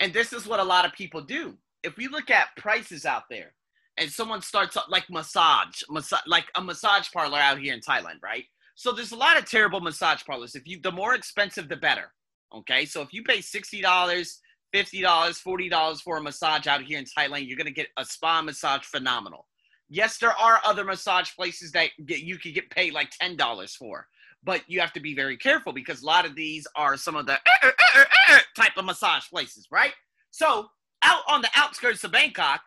And 0.00 0.12
this 0.12 0.32
is 0.32 0.46
what 0.46 0.60
a 0.60 0.64
lot 0.64 0.84
of 0.84 0.92
people 0.92 1.20
do. 1.20 1.56
If 1.82 1.96
we 1.96 2.08
look 2.08 2.30
at 2.30 2.56
prices 2.56 3.04
out 3.04 3.24
there 3.30 3.52
and 3.98 4.10
someone 4.10 4.42
starts 4.42 4.76
like 4.88 5.08
massage, 5.10 5.82
massage 5.88 6.22
like 6.26 6.46
a 6.56 6.60
massage 6.60 7.08
parlor 7.12 7.38
out 7.38 7.60
here 7.60 7.74
in 7.74 7.80
Thailand, 7.80 8.22
right? 8.22 8.44
So 8.74 8.92
there's 8.92 9.12
a 9.12 9.16
lot 9.16 9.38
of 9.38 9.48
terrible 9.48 9.80
massage 9.80 10.24
parlors. 10.24 10.54
If 10.54 10.66
you 10.66 10.80
the 10.80 10.92
more 10.92 11.14
expensive 11.14 11.68
the 11.68 11.76
better. 11.76 12.12
Okay? 12.54 12.84
So 12.84 13.02
if 13.02 13.12
you 13.12 13.22
pay 13.22 13.38
$60, 13.38 13.82
$50, 13.82 14.40
$40 14.74 16.00
for 16.00 16.16
a 16.16 16.22
massage 16.22 16.66
out 16.66 16.82
here 16.82 16.98
in 16.98 17.04
Thailand, 17.04 17.46
you're 17.48 17.56
to 17.66 17.72
get 17.72 17.88
a 17.96 18.04
spa 18.04 18.42
massage 18.42 18.82
phenomenal. 18.82 19.46
Yes, 19.88 20.18
there 20.18 20.32
are 20.32 20.60
other 20.64 20.84
massage 20.84 21.34
places 21.34 21.70
that 21.72 21.90
get, 22.06 22.20
you 22.20 22.38
could 22.38 22.54
get 22.54 22.70
paid 22.70 22.94
like 22.94 23.10
ten 23.10 23.36
dollars 23.36 23.76
for, 23.76 24.06
but 24.42 24.62
you 24.66 24.80
have 24.80 24.92
to 24.94 25.00
be 25.00 25.14
very 25.14 25.36
careful 25.36 25.72
because 25.72 26.02
a 26.02 26.06
lot 26.06 26.24
of 26.24 26.34
these 26.34 26.66
are 26.74 26.96
some 26.96 27.16
of 27.16 27.26
the 27.26 27.34
uh, 27.34 27.70
uh, 27.94 28.04
uh, 28.30 28.38
type 28.56 28.76
of 28.76 28.86
massage 28.86 29.28
places, 29.28 29.68
right? 29.70 29.92
So 30.30 30.68
out 31.02 31.22
on 31.28 31.42
the 31.42 31.50
outskirts 31.54 32.02
of 32.02 32.12
Bangkok, 32.12 32.62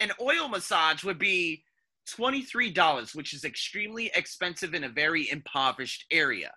an 0.00 0.12
oil 0.20 0.48
massage 0.48 1.02
would 1.02 1.18
be 1.18 1.64
$23, 2.06 3.14
which 3.14 3.32
is 3.32 3.44
extremely 3.44 4.10
expensive 4.14 4.74
in 4.74 4.84
a 4.84 4.88
very 4.88 5.30
impoverished 5.30 6.04
area. 6.10 6.52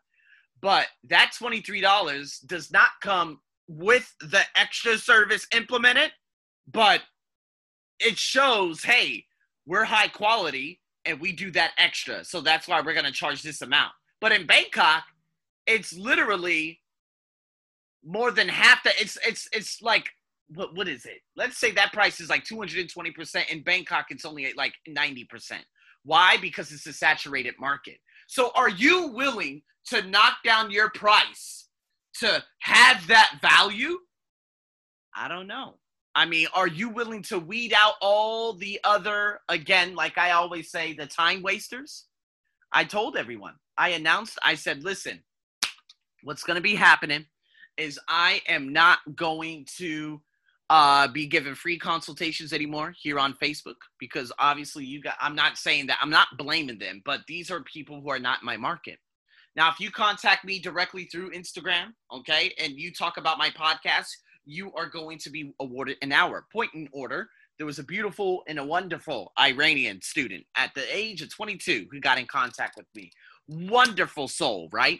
But 0.61 0.87
that 1.05 1.33
$23 1.39 2.45
does 2.47 2.71
not 2.71 2.89
come 3.01 3.39
with 3.67 4.13
the 4.21 4.41
extra 4.55 4.97
service 4.97 5.45
implemented, 5.53 6.11
but 6.71 7.01
it 7.99 8.17
shows, 8.17 8.83
hey, 8.83 9.25
we're 9.65 9.83
high 9.83 10.07
quality 10.07 10.79
and 11.05 11.19
we 11.19 11.31
do 11.31 11.51
that 11.51 11.71
extra. 11.77 12.23
So 12.23 12.41
that's 12.41 12.67
why 12.67 12.81
we're 12.81 12.93
going 12.93 13.05
to 13.05 13.11
charge 13.11 13.43
this 13.43 13.61
amount. 13.61 13.91
But 14.19 14.31
in 14.31 14.45
Bangkok, 14.45 15.03
it's 15.65 15.93
literally 15.93 16.79
more 18.05 18.31
than 18.31 18.47
half 18.47 18.83
that. 18.83 18.99
It's 18.99 19.17
it's 19.25 19.47
it's 19.51 19.81
like 19.81 20.09
what 20.49 20.75
what 20.75 20.87
is 20.87 21.05
it? 21.05 21.19
Let's 21.35 21.57
say 21.57 21.71
that 21.71 21.93
price 21.93 22.19
is 22.19 22.29
like 22.29 22.45
220%. 22.45 23.49
In 23.49 23.63
Bangkok, 23.63 24.07
it's 24.09 24.25
only 24.25 24.51
like 24.55 24.73
90%. 24.87 25.27
Why? 26.03 26.37
Because 26.37 26.71
it's 26.71 26.87
a 26.87 26.93
saturated 26.93 27.55
market. 27.59 27.97
So 28.27 28.51
are 28.55 28.69
you 28.69 29.07
willing 29.07 29.61
to 29.87 30.01
knock 30.03 30.37
down 30.43 30.71
your 30.71 30.89
price 30.91 31.67
to 32.19 32.43
have 32.59 33.05
that 33.07 33.39
value? 33.41 33.97
I 35.15 35.27
don't 35.27 35.47
know. 35.47 35.75
I 36.15 36.25
mean, 36.25 36.47
are 36.53 36.67
you 36.67 36.89
willing 36.89 37.21
to 37.23 37.37
weed 37.37 37.73
out 37.75 37.93
all 38.01 38.53
the 38.53 38.79
other, 38.83 39.39
again, 39.49 39.95
like 39.95 40.17
I 40.17 40.31
always 40.31 40.71
say, 40.71 40.93
the 40.93 41.05
time 41.05 41.43
wasters? 41.43 42.05
I 42.71 42.85
told 42.85 43.17
everyone, 43.17 43.53
I 43.77 43.89
announced, 43.89 44.39
I 44.43 44.55
said, 44.55 44.83
listen, 44.83 45.23
what's 46.23 46.43
going 46.43 46.55
to 46.55 46.61
be 46.61 46.75
happening 46.75 47.25
is 47.77 47.99
I 48.09 48.41
am 48.47 48.73
not 48.73 48.99
going 49.15 49.67
to 49.77 50.21
uh, 50.69 51.07
be 51.07 51.25
given 51.25 51.55
free 51.55 51.77
consultations 51.77 52.51
anymore 52.51 52.93
here 53.01 53.19
on 53.19 53.33
Facebook 53.35 53.75
because 53.99 54.31
obviously 54.37 54.83
you 54.83 55.01
got. 55.01 55.15
I'm 55.21 55.35
not 55.35 55.57
saying 55.57 55.87
that 55.87 55.97
I'm 56.01 56.09
not 56.09 56.27
blaming 56.37 56.77
them, 56.77 57.01
but 57.05 57.21
these 57.27 57.49
are 57.49 57.61
people 57.61 58.01
who 58.01 58.09
are 58.09 58.19
not 58.19 58.43
my 58.43 58.57
market. 58.57 58.99
Now, 59.55 59.69
if 59.69 59.79
you 59.79 59.89
contact 59.89 60.45
me 60.45 60.59
directly 60.59 61.05
through 61.05 61.31
Instagram, 61.31 61.93
okay, 62.13 62.53
and 62.61 62.73
you 62.73 62.91
talk 62.93 63.17
about 63.17 63.39
my 63.39 63.49
podcast, 63.49 64.09
you 64.45 64.71
are 64.73 64.87
going 64.87 65.17
to 65.19 65.29
be 65.29 65.53
awarded 65.59 65.97
an 66.01 66.11
hour. 66.11 66.45
Point 66.51 66.71
in 66.73 66.87
order. 66.91 67.29
There 67.57 67.65
was 67.65 67.79
a 67.79 67.83
beautiful 67.83 68.43
and 68.47 68.59
a 68.59 68.63
wonderful 68.63 69.31
Iranian 69.39 69.99
student 70.03 70.45
at 70.55 70.75
the 70.75 70.85
age 70.95 71.23
of 71.23 71.33
22 71.33 71.87
who 71.91 71.99
got 71.99 72.19
in 72.19 72.27
contact 72.27 72.77
with 72.77 72.85
me. 72.93 73.09
Wonderful 73.47 74.27
soul, 74.27 74.69
right? 74.71 74.99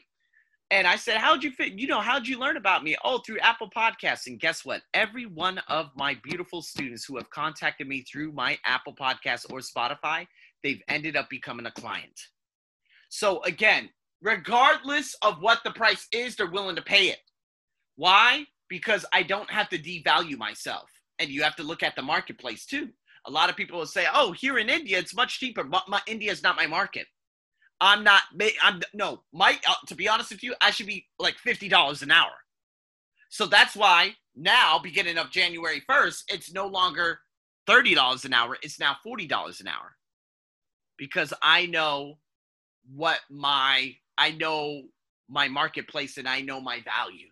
And 0.69 0.85
I 0.85 0.97
said, 0.97 1.17
How'd 1.17 1.43
you 1.43 1.51
fit? 1.51 1.73
You 1.73 1.87
know, 1.87 2.01
how'd 2.01 2.27
you 2.27 2.39
learn 2.39 2.57
about 2.57 2.83
me? 2.83 2.95
Oh, 3.03 3.19
through 3.19 3.39
Apple 3.39 3.69
Podcasts. 3.69 4.27
And 4.27 4.39
guess 4.39 4.65
what? 4.65 4.81
Every 4.93 5.25
one 5.25 5.59
of 5.69 5.91
my 5.95 6.17
beautiful 6.23 6.61
students 6.61 7.05
who 7.05 7.15
have 7.17 7.29
contacted 7.29 7.87
me 7.87 8.01
through 8.01 8.33
my 8.33 8.57
Apple 8.65 8.93
Podcasts 8.93 9.45
or 9.49 9.59
Spotify, 9.59 10.27
they've 10.63 10.81
ended 10.89 11.15
up 11.15 11.29
becoming 11.29 11.65
a 11.65 11.71
client. 11.71 12.19
So 13.09 13.41
again, 13.43 13.89
regardless 14.21 15.15
of 15.21 15.41
what 15.41 15.59
the 15.63 15.71
price 15.71 16.07
is, 16.11 16.35
they're 16.35 16.51
willing 16.51 16.75
to 16.75 16.81
pay 16.81 17.05
it. 17.07 17.19
Why? 17.95 18.45
Because 18.69 19.05
I 19.13 19.23
don't 19.23 19.49
have 19.49 19.69
to 19.69 19.77
devalue 19.77 20.37
myself. 20.37 20.89
And 21.19 21.29
you 21.29 21.43
have 21.43 21.55
to 21.55 21.63
look 21.63 21.81
at 21.81 21.95
the 21.95 22.01
marketplace 22.01 22.65
too. 22.65 22.89
A 23.25 23.31
lot 23.31 23.49
of 23.49 23.55
people 23.55 23.79
will 23.79 23.85
say, 23.85 24.05
oh, 24.13 24.33
here 24.33 24.57
in 24.57 24.69
India, 24.69 24.99
it's 24.99 25.15
much 25.15 25.39
cheaper, 25.39 25.63
but 25.63 25.83
my, 25.87 26.01
India 26.07 26.31
is 26.31 26.43
not 26.43 26.55
my 26.55 26.67
market. 26.67 27.07
I'm 27.79 28.03
not. 28.03 28.23
I'm 28.63 28.81
no. 28.93 29.21
My 29.33 29.57
uh, 29.67 29.73
to 29.87 29.95
be 29.95 30.07
honest 30.07 30.31
with 30.31 30.43
you, 30.43 30.55
I 30.61 30.71
should 30.71 30.87
be 30.87 31.05
like 31.19 31.35
fifty 31.35 31.69
dollars 31.69 32.01
an 32.01 32.11
hour. 32.11 32.31
So 33.29 33.45
that's 33.45 33.75
why 33.75 34.15
now, 34.35 34.79
beginning 34.79 35.17
of 35.17 35.31
January 35.31 35.81
first, 35.87 36.31
it's 36.31 36.53
no 36.53 36.67
longer 36.67 37.19
thirty 37.67 37.93
dollars 37.93 38.25
an 38.25 38.33
hour. 38.33 38.57
It's 38.61 38.79
now 38.79 38.97
forty 39.03 39.27
dollars 39.27 39.61
an 39.61 39.67
hour 39.67 39.95
because 40.97 41.33
I 41.41 41.67
know 41.67 42.17
what 42.93 43.19
my 43.29 43.95
I 44.17 44.31
know 44.31 44.83
my 45.29 45.47
marketplace 45.47 46.17
and 46.17 46.27
I 46.27 46.41
know 46.41 46.59
my 46.59 46.81
value. 46.81 47.27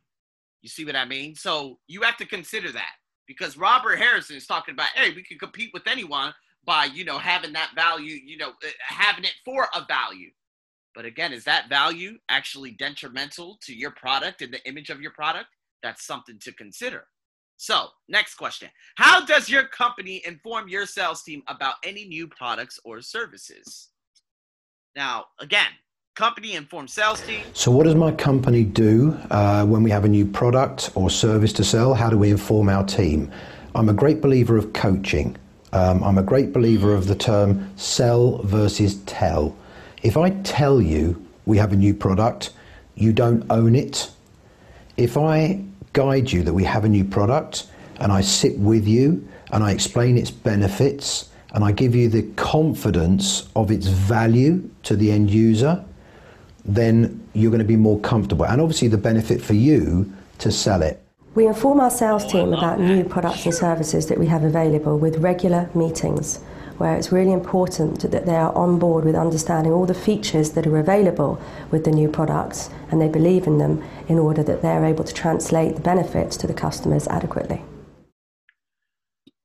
You 0.61 0.69
see 0.69 0.85
what 0.85 0.95
I 0.95 1.05
mean? 1.05 1.35
So 1.35 1.79
you 1.87 2.01
have 2.01 2.17
to 2.17 2.25
consider 2.25 2.71
that 2.71 2.93
because 3.27 3.57
Robert 3.57 3.97
Harrison 3.97 4.35
is 4.35 4.47
talking 4.47 4.73
about, 4.73 4.89
hey, 4.95 5.11
we 5.15 5.23
can 5.23 5.37
compete 5.37 5.71
with 5.73 5.87
anyone 5.87 6.33
by 6.65 6.85
you 6.85 7.05
know 7.05 7.17
having 7.17 7.53
that 7.53 7.71
value 7.75 8.19
you 8.25 8.37
know 8.37 8.49
uh, 8.49 8.67
having 8.79 9.23
it 9.23 9.35
for 9.43 9.67
a 9.75 9.85
value. 9.87 10.31
But 10.93 11.05
again 11.05 11.33
is 11.33 11.43
that 11.45 11.69
value 11.69 12.17
actually 12.29 12.71
detrimental 12.71 13.57
to 13.63 13.73
your 13.73 13.91
product 13.91 14.41
and 14.41 14.53
the 14.53 14.65
image 14.67 14.89
of 14.89 15.01
your 15.01 15.11
product? 15.11 15.47
That's 15.83 16.05
something 16.05 16.39
to 16.39 16.51
consider. 16.53 17.05
So 17.57 17.87
next 18.09 18.35
question. 18.35 18.69
How 18.95 19.25
does 19.25 19.49
your 19.49 19.63
company 19.67 20.21
inform 20.25 20.67
your 20.67 20.85
sales 20.85 21.23
team 21.23 21.43
about 21.47 21.75
any 21.83 22.05
new 22.05 22.27
products 22.27 22.79
or 22.83 23.01
services? 23.01 23.89
Now 24.95 25.25
again 25.39 25.71
company 26.15 26.53
informs 26.53 26.93
sales 26.93 27.21
team. 27.21 27.43
So 27.53 27.71
what 27.71 27.83
does 27.83 27.95
my 27.95 28.11
company 28.13 28.63
do 28.63 29.19
uh, 29.29 29.65
when 29.65 29.83
we 29.83 29.91
have 29.91 30.05
a 30.05 30.07
new 30.07 30.25
product 30.25 30.89
or 30.95 31.09
service 31.09 31.51
to 31.53 31.63
sell? 31.63 31.93
How 31.93 32.09
do 32.09 32.17
we 32.17 32.31
inform 32.31 32.69
our 32.69 32.85
team? 32.85 33.31
I'm 33.75 33.89
a 33.89 33.93
great 33.93 34.21
believer 34.21 34.57
of 34.57 34.71
coaching 34.71 35.35
um, 35.73 36.03
I'm 36.03 36.17
a 36.17 36.23
great 36.23 36.53
believer 36.53 36.93
of 36.93 37.07
the 37.07 37.15
term 37.15 37.71
sell 37.75 38.39
versus 38.43 38.95
tell. 39.03 39.55
If 40.03 40.17
I 40.17 40.29
tell 40.43 40.81
you 40.81 41.25
we 41.45 41.57
have 41.57 41.73
a 41.73 41.75
new 41.75 41.93
product, 41.93 42.51
you 42.95 43.11
don't 43.11 43.45
own 43.49 43.75
it. 43.75 44.09
If 44.97 45.17
I 45.17 45.63
guide 45.93 46.31
you 46.31 46.43
that 46.43 46.53
we 46.53 46.63
have 46.63 46.85
a 46.85 46.89
new 46.89 47.03
product 47.03 47.67
and 47.99 48.11
I 48.11 48.21
sit 48.21 48.57
with 48.57 48.87
you 48.87 49.27
and 49.51 49.63
I 49.63 49.71
explain 49.71 50.17
its 50.17 50.31
benefits 50.31 51.29
and 51.53 51.63
I 51.63 51.71
give 51.71 51.95
you 51.95 52.09
the 52.09 52.23
confidence 52.33 53.47
of 53.55 53.71
its 53.71 53.87
value 53.87 54.69
to 54.83 54.95
the 54.95 55.11
end 55.11 55.29
user, 55.29 55.83
then 56.65 57.25
you're 57.33 57.51
going 57.51 57.59
to 57.59 57.65
be 57.65 57.77
more 57.77 57.99
comfortable. 58.01 58.45
And 58.45 58.59
obviously, 58.59 58.89
the 58.89 58.97
benefit 58.97 59.41
for 59.41 59.53
you 59.53 60.11
to 60.39 60.51
sell 60.51 60.81
it. 60.81 61.04
We 61.35 61.47
inform 61.47 61.81
our 61.81 61.91
sales 61.91 62.25
team 62.25 62.53
about 62.53 62.79
new 62.79 63.03
products 63.03 63.43
and 63.43 63.53
services 63.53 64.07
that 64.07 64.17
we 64.17 64.27
have 64.27 64.45
available 64.45 64.97
with 64.97 65.17
regular 65.17 65.69
meetings 65.75 66.37
where 66.77 66.95
it's 66.95 67.11
really 67.11 67.33
important 67.33 67.99
that 68.09 68.25
they 68.25 68.35
are 68.35 68.55
on 68.55 68.79
board 68.79 69.03
with 69.03 69.15
understanding 69.15 69.73
all 69.73 69.85
the 69.85 69.93
features 69.93 70.51
that 70.51 70.65
are 70.65 70.77
available 70.77 71.41
with 71.71 71.83
the 71.83 71.91
new 71.91 72.07
products 72.07 72.69
and 72.89 73.01
they 73.01 73.09
believe 73.09 73.47
in 73.47 73.57
them 73.57 73.83
in 74.07 74.17
order 74.17 74.43
that 74.43 74.61
they're 74.61 74.85
able 74.85 75.03
to 75.03 75.13
translate 75.13 75.75
the 75.75 75.81
benefits 75.81 76.37
to 76.37 76.47
the 76.47 76.53
customers 76.53 77.05
adequately. 77.09 77.61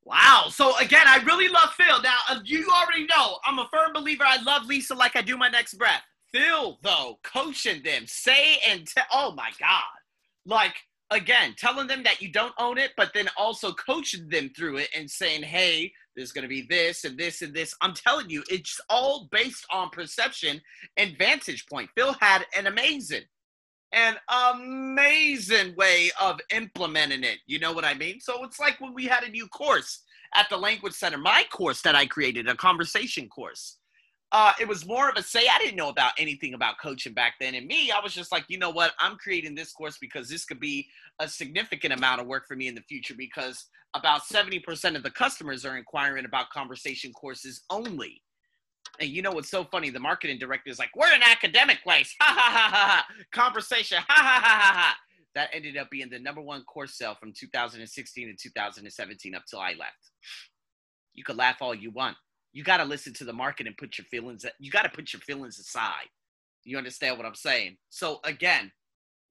Wow. 0.04 0.46
So 0.50 0.76
again, 0.78 1.08
I 1.08 1.18
really 1.24 1.48
love 1.48 1.70
Phil. 1.74 2.02
Now, 2.02 2.18
uh, 2.28 2.38
you 2.44 2.68
already 2.70 3.06
know 3.06 3.38
I'm 3.44 3.58
a 3.58 3.68
firm 3.72 3.92
believer. 3.92 4.24
I 4.24 4.40
love 4.42 4.66
Lisa 4.66 4.94
like 4.94 5.16
I 5.16 5.22
do 5.22 5.36
my 5.36 5.48
next 5.48 5.74
breath. 5.74 6.02
Phil, 6.32 6.78
though, 6.82 7.18
coaching 7.24 7.82
them, 7.82 8.04
say 8.06 8.58
and 8.68 8.86
tell. 8.86 9.04
Oh 9.12 9.32
my 9.32 9.50
God. 9.58 9.82
Like, 10.46 10.74
again, 11.10 11.54
telling 11.56 11.86
them 11.86 12.02
that 12.04 12.22
you 12.22 12.30
don't 12.30 12.54
own 12.58 12.78
it, 12.78 12.92
but 12.96 13.12
then 13.12 13.28
also 13.36 13.72
coaching 13.72 14.28
them 14.28 14.50
through 14.56 14.78
it 14.78 14.88
and 14.96 15.10
saying, 15.10 15.42
hey, 15.42 15.92
there's 16.16 16.32
going 16.32 16.42
to 16.42 16.48
be 16.48 16.66
this 16.68 17.04
and 17.04 17.18
this 17.18 17.42
and 17.42 17.54
this. 17.54 17.74
I'm 17.80 17.94
telling 17.94 18.30
you, 18.30 18.44
it's 18.48 18.80
all 18.88 19.28
based 19.30 19.66
on 19.72 19.90
perception 19.90 20.60
and 20.96 21.18
vantage 21.18 21.66
point. 21.66 21.90
Phil 21.96 22.14
had 22.20 22.44
an 22.56 22.66
amazing, 22.66 23.22
an 23.92 24.16
amazing 24.28 25.74
way 25.76 26.10
of 26.20 26.40
implementing 26.54 27.24
it. 27.24 27.38
You 27.46 27.58
know 27.58 27.72
what 27.72 27.84
I 27.84 27.94
mean? 27.94 28.20
So 28.20 28.44
it's 28.44 28.60
like 28.60 28.80
when 28.80 28.94
we 28.94 29.06
had 29.06 29.24
a 29.24 29.30
new 29.30 29.48
course 29.48 30.02
at 30.34 30.48
the 30.48 30.56
Language 30.56 30.94
Center, 30.94 31.18
my 31.18 31.44
course 31.50 31.82
that 31.82 31.96
I 31.96 32.06
created, 32.06 32.48
a 32.48 32.54
conversation 32.54 33.28
course 33.28 33.78
uh, 34.32 34.52
it 34.60 34.68
was 34.68 34.86
more 34.86 35.08
of 35.08 35.16
a 35.16 35.22
say. 35.22 35.46
I 35.50 35.58
didn't 35.58 35.76
know 35.76 35.88
about 35.88 36.12
anything 36.16 36.54
about 36.54 36.78
coaching 36.80 37.12
back 37.12 37.34
then. 37.40 37.54
And 37.54 37.66
me, 37.66 37.90
I 37.90 38.00
was 38.00 38.14
just 38.14 38.30
like, 38.30 38.44
you 38.48 38.58
know 38.58 38.70
what? 38.70 38.92
I'm 39.00 39.16
creating 39.16 39.54
this 39.54 39.72
course 39.72 39.98
because 40.00 40.28
this 40.28 40.44
could 40.44 40.60
be 40.60 40.88
a 41.18 41.28
significant 41.28 41.92
amount 41.92 42.20
of 42.20 42.28
work 42.28 42.46
for 42.46 42.56
me 42.56 42.68
in 42.68 42.74
the 42.74 42.82
future 42.82 43.14
because 43.16 43.66
about 43.94 44.22
70% 44.22 44.94
of 44.94 45.02
the 45.02 45.10
customers 45.10 45.64
are 45.64 45.76
inquiring 45.76 46.24
about 46.24 46.50
conversation 46.50 47.12
courses 47.12 47.62
only. 47.70 48.22
And 49.00 49.10
you 49.10 49.20
know 49.20 49.32
what's 49.32 49.50
so 49.50 49.64
funny? 49.64 49.90
The 49.90 49.98
marketing 49.98 50.38
director 50.38 50.70
is 50.70 50.78
like, 50.78 50.90
we're 50.94 51.12
an 51.12 51.22
academic 51.22 51.82
place. 51.82 52.14
Ha 52.20 52.26
ha 52.26 52.50
ha 52.52 52.70
ha 52.70 52.86
ha. 52.86 53.06
Conversation. 53.32 53.98
Ha 53.98 54.14
ha 54.14 54.40
ha 54.44 54.56
ha 54.62 54.72
ha. 54.78 54.96
That 55.34 55.50
ended 55.52 55.76
up 55.76 55.90
being 55.90 56.08
the 56.08 56.18
number 56.18 56.40
one 56.40 56.62
course 56.64 56.96
sale 56.96 57.16
from 57.18 57.32
2016 57.32 58.28
to 58.28 58.34
2017 58.36 59.34
up 59.34 59.42
till 59.48 59.60
I 59.60 59.70
left. 59.70 60.10
You 61.14 61.24
could 61.24 61.36
laugh 61.36 61.56
all 61.60 61.74
you 61.74 61.90
want 61.90 62.16
you 62.52 62.64
got 62.64 62.78
to 62.78 62.84
listen 62.84 63.12
to 63.14 63.24
the 63.24 63.32
market 63.32 63.66
and 63.66 63.76
put 63.76 63.98
your 63.98 64.04
feelings 64.06 64.44
you 64.58 64.70
got 64.70 64.82
to 64.82 64.88
put 64.88 65.12
your 65.12 65.20
feelings 65.20 65.58
aside. 65.58 66.08
You 66.64 66.78
understand 66.78 67.16
what 67.16 67.26
i'm 67.26 67.34
saying? 67.34 67.76
So 67.88 68.20
again 68.24 68.70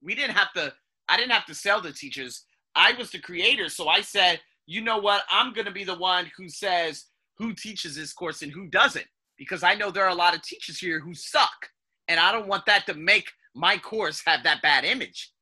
we 0.02 0.14
didn't 0.14 0.36
have 0.36 0.52
to 0.54 0.72
i 1.08 1.16
didn't 1.16 1.32
have 1.32 1.46
to 1.46 1.54
sell 1.54 1.80
the 1.80 1.92
teachers. 1.92 2.44
I 2.74 2.92
was 2.92 3.10
the 3.10 3.18
creator 3.18 3.68
so 3.68 3.88
i 3.88 4.00
said 4.00 4.40
you 4.66 4.80
know 4.82 4.98
what? 4.98 5.24
I'm 5.28 5.52
going 5.52 5.66
to 5.66 5.72
be 5.72 5.82
the 5.82 5.98
one 5.98 6.30
who 6.36 6.48
says 6.48 7.06
who 7.38 7.54
teaches 7.54 7.96
this 7.96 8.12
course 8.12 8.42
and 8.42 8.52
who 8.52 8.68
doesn't 8.68 9.06
because 9.38 9.62
i 9.62 9.74
know 9.74 9.90
there 9.90 10.04
are 10.04 10.10
a 10.10 10.14
lot 10.14 10.34
of 10.34 10.42
teachers 10.42 10.78
here 10.78 11.00
who 11.00 11.14
suck 11.14 11.68
and 12.08 12.20
i 12.20 12.30
don't 12.32 12.48
want 12.48 12.66
that 12.66 12.86
to 12.86 12.94
make 12.94 13.30
my 13.54 13.76
course 13.76 14.22
have 14.24 14.44
that 14.44 14.62
bad 14.62 14.84
image. 14.84 15.32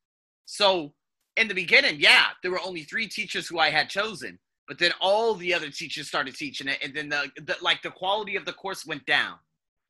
So 0.47 0.95
in 1.37 1.47
the 1.47 1.55
beginning 1.55 2.01
yeah 2.01 2.27
there 2.43 2.51
were 2.51 2.61
only 2.61 2.83
three 2.83 3.07
teachers 3.07 3.47
who 3.47 3.59
i 3.59 3.71
had 3.71 3.89
chosen 3.89 4.39
but 4.69 4.79
then 4.79 4.93
all 5.01 5.35
the 5.35 5.53
other 5.55 5.71
teachers 5.71 6.07
started 6.07 6.37
teaching 6.37 6.69
it 6.69 6.79
and 6.83 6.95
then 6.95 7.09
the, 7.09 7.31
the 7.39 7.57
like 7.63 7.83
the 7.83 7.91
quality 7.91 8.37
of 8.37 8.45
the 8.45 8.53
course 8.53 8.87
went 8.87 9.05
down 9.07 9.37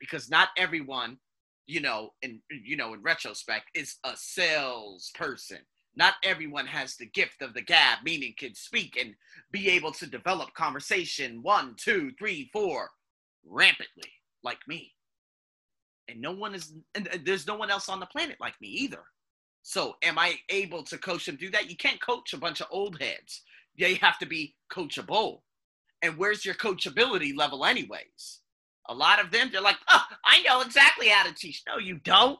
because 0.00 0.30
not 0.30 0.48
everyone 0.56 1.18
you 1.66 1.80
know 1.80 2.10
in 2.22 2.40
you 2.50 2.76
know 2.76 2.94
in 2.94 3.02
retrospect 3.02 3.66
is 3.74 3.96
a 4.04 4.12
salesperson. 4.16 5.58
Not 5.96 6.14
everyone 6.22 6.66
has 6.66 6.96
the 6.96 7.06
gift 7.06 7.42
of 7.42 7.54
the 7.54 7.62
gab 7.62 7.98
meaning 8.04 8.34
can 8.38 8.54
speak 8.54 8.96
and 9.00 9.14
be 9.52 9.68
able 9.68 9.92
to 9.92 10.06
develop 10.06 10.54
conversation 10.54 11.42
one 11.42 11.74
two 11.76 12.12
three 12.18 12.48
four 12.52 12.90
rampantly 13.44 14.10
like 14.42 14.58
me. 14.66 14.92
And 16.08 16.20
no 16.20 16.32
one 16.32 16.54
is 16.54 16.72
and 16.94 17.08
there's 17.24 17.46
no 17.46 17.56
one 17.56 17.70
else 17.70 17.88
on 17.88 18.00
the 18.00 18.06
planet 18.06 18.36
like 18.40 18.54
me 18.60 18.68
either. 18.68 19.02
So 19.62 19.96
am 20.02 20.18
i 20.18 20.36
able 20.48 20.82
to 20.84 20.96
coach 20.96 21.26
them 21.26 21.36
through 21.36 21.50
that? 21.50 21.68
You 21.68 21.76
can't 21.76 22.00
coach 22.00 22.32
a 22.32 22.38
bunch 22.38 22.60
of 22.60 22.68
old 22.70 23.00
heads 23.00 23.42
they 23.78 23.94
have 23.94 24.18
to 24.18 24.26
be 24.26 24.54
coachable. 24.72 25.40
And 26.02 26.16
where's 26.16 26.44
your 26.44 26.54
coachability 26.54 27.36
level, 27.36 27.64
anyways? 27.64 28.40
A 28.88 28.94
lot 28.94 29.22
of 29.22 29.30
them, 29.30 29.50
they're 29.52 29.60
like, 29.60 29.78
oh, 29.90 30.02
I 30.24 30.42
know 30.42 30.60
exactly 30.60 31.08
how 31.08 31.24
to 31.26 31.34
teach. 31.34 31.62
No, 31.66 31.78
you 31.78 31.98
don't. 31.98 32.38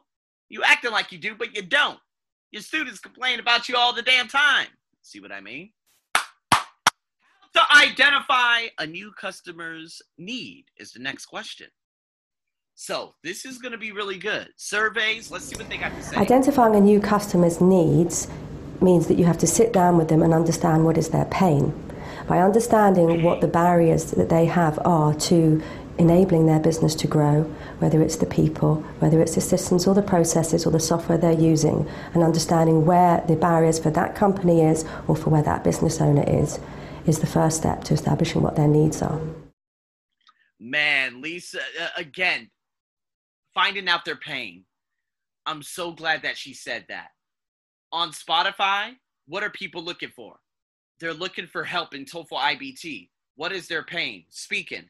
You 0.48 0.62
acting 0.64 0.92
like 0.92 1.12
you 1.12 1.18
do, 1.18 1.34
but 1.34 1.54
you 1.54 1.62
don't. 1.62 1.98
Your 2.50 2.62
students 2.62 3.00
complain 3.00 3.40
about 3.40 3.68
you 3.68 3.76
all 3.76 3.92
the 3.92 4.02
damn 4.02 4.28
time. 4.28 4.68
See 5.02 5.20
what 5.20 5.32
I 5.32 5.40
mean? 5.40 5.72
How 6.14 6.64
to 7.54 7.76
identify 7.76 8.66
a 8.78 8.86
new 8.86 9.12
customer's 9.20 10.00
need 10.16 10.66
is 10.78 10.92
the 10.92 11.00
next 11.00 11.26
question. 11.26 11.68
So 12.74 13.14
this 13.24 13.44
is 13.44 13.58
going 13.58 13.72
to 13.72 13.78
be 13.78 13.90
really 13.90 14.18
good. 14.18 14.48
Surveys, 14.56 15.30
let's 15.30 15.46
see 15.46 15.56
what 15.56 15.68
they 15.68 15.78
got 15.78 15.94
to 15.94 16.02
say. 16.02 16.16
Identifying 16.16 16.76
a 16.76 16.80
new 16.80 17.00
customer's 17.00 17.60
needs 17.60 18.28
means 18.82 19.06
that 19.06 19.18
you 19.18 19.24
have 19.24 19.38
to 19.38 19.46
sit 19.46 19.72
down 19.72 19.96
with 19.96 20.08
them 20.08 20.22
and 20.22 20.32
understand 20.32 20.84
what 20.84 20.98
is 20.98 21.10
their 21.10 21.24
pain. 21.26 21.72
By 22.26 22.38
understanding 22.38 23.22
what 23.22 23.40
the 23.40 23.48
barriers 23.48 24.10
that 24.12 24.28
they 24.28 24.46
have 24.46 24.78
are 24.84 25.14
to 25.14 25.62
enabling 25.98 26.46
their 26.46 26.60
business 26.60 26.94
to 26.94 27.06
grow, 27.06 27.42
whether 27.80 28.00
it's 28.00 28.16
the 28.16 28.26
people, 28.26 28.76
whether 29.00 29.20
it's 29.20 29.34
the 29.34 29.40
systems 29.40 29.86
or 29.86 29.94
the 29.94 30.02
processes 30.02 30.64
or 30.64 30.70
the 30.70 30.80
software 30.80 31.18
they're 31.18 31.32
using, 31.32 31.88
and 32.14 32.22
understanding 32.22 32.86
where 32.86 33.24
the 33.26 33.36
barriers 33.36 33.78
for 33.78 33.90
that 33.90 34.14
company 34.14 34.62
is 34.62 34.84
or 35.08 35.16
for 35.16 35.30
where 35.30 35.42
that 35.42 35.64
business 35.64 36.00
owner 36.00 36.24
is, 36.26 36.60
is 37.06 37.18
the 37.18 37.26
first 37.26 37.56
step 37.56 37.82
to 37.84 37.94
establishing 37.94 38.42
what 38.42 38.56
their 38.56 38.68
needs 38.68 39.02
are. 39.02 39.20
Man, 40.60 41.20
Lisa, 41.20 41.60
uh, 41.80 41.88
again, 41.96 42.50
finding 43.54 43.88
out 43.88 44.04
their 44.04 44.16
pain. 44.16 44.64
I'm 45.46 45.62
so 45.62 45.92
glad 45.92 46.22
that 46.22 46.36
she 46.36 46.52
said 46.52 46.86
that. 46.88 47.08
On 47.92 48.12
Spotify, 48.12 48.96
what 49.26 49.42
are 49.42 49.50
people 49.50 49.82
looking 49.82 50.10
for? 50.10 50.36
They're 51.00 51.14
looking 51.14 51.46
for 51.46 51.64
help 51.64 51.94
in 51.94 52.04
TOEFL 52.04 52.32
IBT. 52.32 53.08
What 53.36 53.52
is 53.52 53.68
their 53.68 53.84
pain? 53.84 54.24
Speaking. 54.28 54.88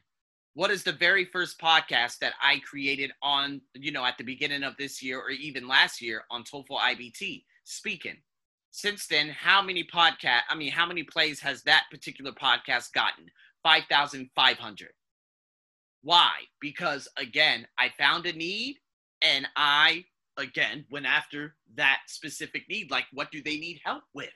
What 0.55 0.71
is 0.71 0.83
the 0.83 0.91
very 0.91 1.25
first 1.25 1.59
podcast 1.61 2.17
that 2.19 2.33
I 2.41 2.59
created 2.59 3.11
on, 3.21 3.61
you 3.75 3.91
know, 3.91 4.03
at 4.03 4.17
the 4.17 4.23
beginning 4.23 4.63
of 4.63 4.75
this 4.77 5.01
year 5.01 5.19
or 5.19 5.29
even 5.29 5.67
last 5.67 6.01
year 6.01 6.23
on 6.31 6.43
TOEFL 6.43 6.79
IBT? 6.79 7.43
Speaking. 7.63 8.17
Since 8.71 9.07
then, 9.07 9.29
how 9.29 9.61
many 9.61 9.83
podcast, 9.83 10.41
I 10.49 10.55
mean, 10.55 10.71
how 10.71 10.85
many 10.85 11.03
plays 11.03 11.39
has 11.39 11.63
that 11.63 11.85
particular 11.89 12.31
podcast 12.31 12.91
gotten? 12.93 13.29
5,500. 13.63 14.89
Why? 16.01 16.31
Because 16.59 17.07
again, 17.17 17.67
I 17.77 17.89
found 17.97 18.25
a 18.25 18.33
need 18.33 18.77
and 19.21 19.47
I 19.55 20.05
again 20.39 20.85
went 20.89 21.05
after 21.05 21.55
that 21.75 21.99
specific 22.07 22.63
need. 22.69 22.89
Like, 22.89 23.05
what 23.13 23.31
do 23.31 23.41
they 23.43 23.57
need 23.57 23.81
help 23.83 24.03
with? 24.13 24.29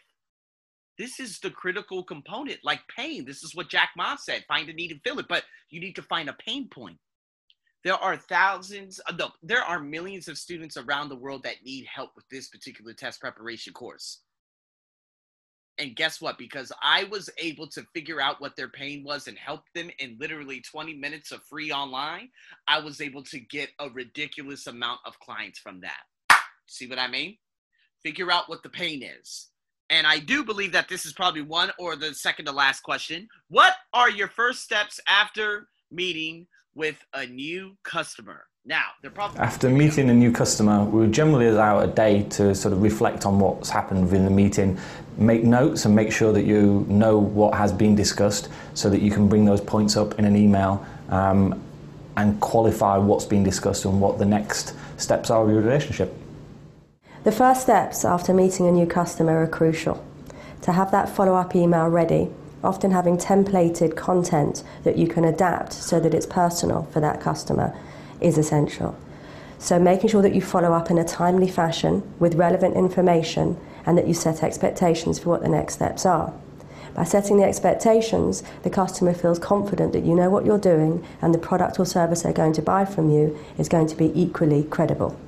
This 0.98 1.20
is 1.20 1.40
the 1.40 1.50
critical 1.50 2.04
component, 2.04 2.60
like 2.64 2.82
pain. 2.96 3.26
This 3.26 3.44
is 3.44 3.56
what 3.56 3.70
Jack 3.70 3.90
Ma 3.98 4.16
said 4.16 4.46
find 4.48 4.70
a 4.70 4.74
need 4.74 4.92
and 4.92 5.02
fill 5.04 5.20
it, 5.20 5.28
but 5.28 5.44
you 5.70 5.80
need 5.80 5.96
to 5.96 6.04
find 6.04 6.30
a 6.30 6.34
pain 6.34 6.70
point. 6.70 6.98
There 7.84 7.96
are 7.96 8.16
thousands, 8.16 9.02
uh, 9.08 9.14
no, 9.18 9.32
there 9.42 9.64
are 9.64 9.80
millions 9.80 10.28
of 10.28 10.38
students 10.38 10.78
around 10.78 11.10
the 11.10 11.18
world 11.18 11.44
that 11.44 11.64
need 11.66 11.86
help 11.94 12.12
with 12.16 12.30
this 12.30 12.48
particular 12.48 12.94
test 12.94 13.20
preparation 13.20 13.74
course. 13.74 14.20
And 15.80 15.96
guess 15.96 16.22
what? 16.22 16.38
Because 16.38 16.72
I 16.84 17.06
was 17.06 17.30
able 17.38 17.68
to 17.70 17.84
figure 17.94 18.22
out 18.22 18.39
what 18.39 18.56
their 18.56 18.70
pain 18.70 19.03
was 19.03 19.27
and 19.27 19.38
help 19.38 19.63
them 19.74 19.89
in 20.00 20.18
literally 20.20 20.62
20 20.62 20.94
minutes 20.94 21.32
of 21.32 21.44
free 21.44 21.72
online, 21.72 22.30
I 22.68 22.80
was 22.80 23.01
able 23.01 23.24
to 23.24 23.39
get 23.39 23.70
a 23.80 23.89
ridiculous 23.89 24.68
amount 24.68 25.00
of 25.06 25.20
clients 25.20 25.58
from 25.60 25.82
that. 25.82 26.01
See 26.68 26.88
what 26.88 27.00
I 27.00 27.08
mean? 27.08 27.38
Figure 28.03 28.32
out 28.32 28.50
what 28.50 28.62
the 28.62 28.70
pain 28.70 29.01
is. 29.03 29.50
And 29.89 30.08
I 30.08 30.20
do 30.20 30.44
believe 30.44 30.72
that 30.74 30.89
this 30.89 31.06
is 31.06 31.13
probably 31.13 31.42
one 31.42 31.72
or 31.80 31.96
the 31.96 32.13
second 32.13 32.46
to 32.46 32.51
last 32.51 32.82
question. 32.82 33.27
What 33.50 33.75
are 33.94 34.10
your 34.10 34.27
first 34.27 34.63
steps 34.63 35.00
after 35.08 35.68
meeting 35.92 36.48
with 36.75 37.03
a 37.13 37.25
new 37.25 37.77
customer? 37.84 38.46
Now, 38.65 38.91
probably 39.13 39.39
after 39.39 39.70
meeting 39.70 40.10
a 40.10 40.13
new 40.13 40.32
customer, 40.32 40.86
we 40.86 41.05
generally 41.08 41.48
allow 41.48 41.79
a 41.79 41.88
day 41.88 42.24
to 42.29 42.55
sort 42.55 42.74
of 42.74 42.82
reflect 42.82 43.25
on 43.25 43.38
what's 43.38 43.70
happened 43.70 44.03
within 44.03 44.24
the 44.24 44.32
meeting, 44.32 44.79
make 45.17 45.43
notes, 45.43 45.84
and 45.84 45.93
make 45.93 46.13
sure 46.13 46.32
that 46.32 46.46
you 46.46 46.86
know 46.88 47.17
what 47.17 47.55
has 47.55 47.74
been 47.74 47.93
discussed, 47.93 48.48
so 48.74 48.89
that 48.89 49.01
you 49.01 49.12
can 49.12 49.27
bring 49.27 49.43
those 49.43 49.60
points 49.60 49.98
up 49.98 50.17
in 50.17 50.24
an 50.24 50.38
email 50.38 50.86
um, 51.10 51.62
and 52.15 52.39
qualify 52.39 52.96
what's 52.96 53.25
been 53.25 53.43
discussed 53.43 53.84
and 53.84 54.00
what 54.00 54.17
the 54.17 54.25
next 54.25 54.75
steps 54.96 55.29
are 55.29 55.43
of 55.43 55.50
your 55.50 55.60
relationship. 55.60 56.15
The 57.25 57.34
first 57.34 57.63
steps 57.63 58.05
after 58.05 58.34
meeting 58.34 58.65
a 58.70 58.72
new 58.72 58.86
customer 58.86 59.43
are 59.43 59.48
crucial. 59.48 60.01
To 60.62 60.72
have 60.72 60.89
that 60.91 61.10
follow 61.10 61.36
up 61.36 61.53
email 61.53 61.89
ready, 61.89 62.29
often 62.63 62.91
having 62.91 63.17
templated 63.17 63.98
content 63.98 64.63
that 64.86 64.98
you 64.98 65.10
can 65.10 65.25
adapt 65.25 65.74
so 65.74 66.00
that 66.00 66.13
it's 66.13 66.25
personal 66.25 66.84
for 66.93 67.01
that 67.01 67.20
customer 67.20 67.75
is 68.24 68.38
essential. 68.38 68.98
So, 69.60 69.80
making 69.80 70.10
sure 70.10 70.22
that 70.22 70.36
you 70.36 70.42
follow 70.42 70.74
up 70.74 70.92
in 70.92 70.98
a 70.98 71.06
timely 71.06 71.48
fashion 71.48 72.03
with 72.20 72.36
relevant 72.36 72.75
information 72.75 73.58
and 73.86 73.98
that 73.98 74.08
you 74.08 74.13
set 74.13 74.44
expectations 74.44 75.20
for 75.20 75.30
what 75.30 75.42
the 75.42 75.50
next 75.50 75.75
steps 75.75 76.06
are. 76.06 76.34
By 76.93 77.04
setting 77.04 77.38
the 77.38 77.43
expectations, 77.43 78.43
the 78.62 78.69
customer 78.69 79.13
feels 79.13 79.39
confident 79.39 79.93
that 79.93 80.06
you 80.06 80.13
know 80.13 80.30
what 80.30 80.45
you're 80.45 80.60
doing 80.60 81.04
and 81.21 81.34
the 81.34 81.39
product 81.39 81.80
or 81.80 81.86
service 81.86 82.21
they're 82.21 82.34
going 82.34 82.54
to 82.54 82.62
buy 82.62 82.86
from 82.86 83.10
you 83.10 83.38
is 83.58 83.67
going 83.67 83.88
to 83.88 83.95
be 83.95 84.12
equally 84.19 84.63
credible. 84.63 85.19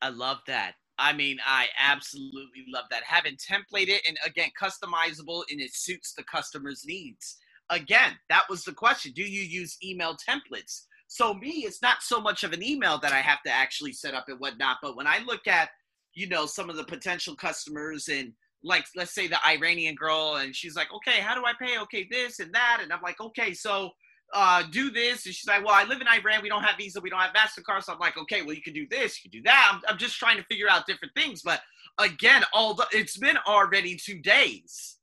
I 0.00 0.08
love 0.08 0.38
that. 0.46 0.74
I 0.98 1.12
mean, 1.12 1.38
I 1.44 1.68
absolutely 1.78 2.64
love 2.72 2.84
that. 2.90 3.02
Having 3.02 3.36
templated 3.36 3.98
and 4.06 4.16
again 4.24 4.50
customizable 4.60 5.42
and 5.50 5.60
it 5.60 5.74
suits 5.74 6.14
the 6.14 6.22
customer's 6.22 6.84
needs. 6.86 7.36
Again, 7.70 8.12
that 8.28 8.44
was 8.48 8.64
the 8.64 8.72
question. 8.72 9.12
Do 9.12 9.22
you 9.22 9.42
use 9.42 9.76
email 9.82 10.16
templates? 10.16 10.82
So 11.14 11.32
me, 11.32 11.62
it's 11.64 11.80
not 11.80 12.02
so 12.02 12.20
much 12.20 12.42
of 12.42 12.52
an 12.52 12.60
email 12.60 12.98
that 12.98 13.12
I 13.12 13.20
have 13.20 13.40
to 13.42 13.50
actually 13.50 13.92
set 13.92 14.14
up 14.14 14.24
and 14.26 14.40
whatnot. 14.40 14.78
But 14.82 14.96
when 14.96 15.06
I 15.06 15.20
look 15.20 15.46
at, 15.46 15.68
you 16.12 16.28
know, 16.28 16.44
some 16.44 16.68
of 16.68 16.74
the 16.74 16.82
potential 16.82 17.36
customers 17.36 18.08
and 18.08 18.32
like 18.64 18.84
let's 18.96 19.14
say 19.14 19.28
the 19.28 19.38
Iranian 19.46 19.94
girl 19.94 20.38
and 20.40 20.56
she's 20.56 20.74
like, 20.74 20.88
okay, 20.92 21.20
how 21.20 21.36
do 21.36 21.44
I 21.46 21.52
pay? 21.56 21.78
Okay, 21.82 22.08
this 22.10 22.40
and 22.40 22.52
that. 22.52 22.80
And 22.82 22.92
I'm 22.92 23.00
like, 23.00 23.20
okay, 23.20 23.54
so 23.54 23.90
uh, 24.34 24.64
do 24.72 24.90
this. 24.90 25.24
And 25.24 25.32
she's 25.32 25.46
like, 25.46 25.64
well, 25.64 25.76
I 25.76 25.84
live 25.84 26.00
in 26.00 26.08
Iran. 26.08 26.42
We 26.42 26.48
don't 26.48 26.64
have 26.64 26.78
Visa. 26.78 27.00
We 27.00 27.10
don't 27.10 27.20
have 27.20 27.32
MasterCard. 27.32 27.84
So 27.84 27.92
I'm 27.92 28.00
like, 28.00 28.18
okay, 28.18 28.42
well, 28.42 28.56
you 28.56 28.62
can 28.62 28.74
do 28.74 28.88
this. 28.90 29.16
You 29.22 29.30
can 29.30 29.38
do 29.38 29.44
that. 29.44 29.70
I'm, 29.72 29.82
I'm 29.88 29.98
just 29.98 30.18
trying 30.18 30.38
to 30.38 30.44
figure 30.50 30.68
out 30.68 30.88
different 30.88 31.14
things. 31.14 31.42
But 31.42 31.60
again, 32.00 32.42
all 32.52 32.74
the, 32.74 32.88
it's 32.90 33.18
been 33.18 33.38
already 33.46 33.94
two 33.94 34.18
days. 34.18 34.96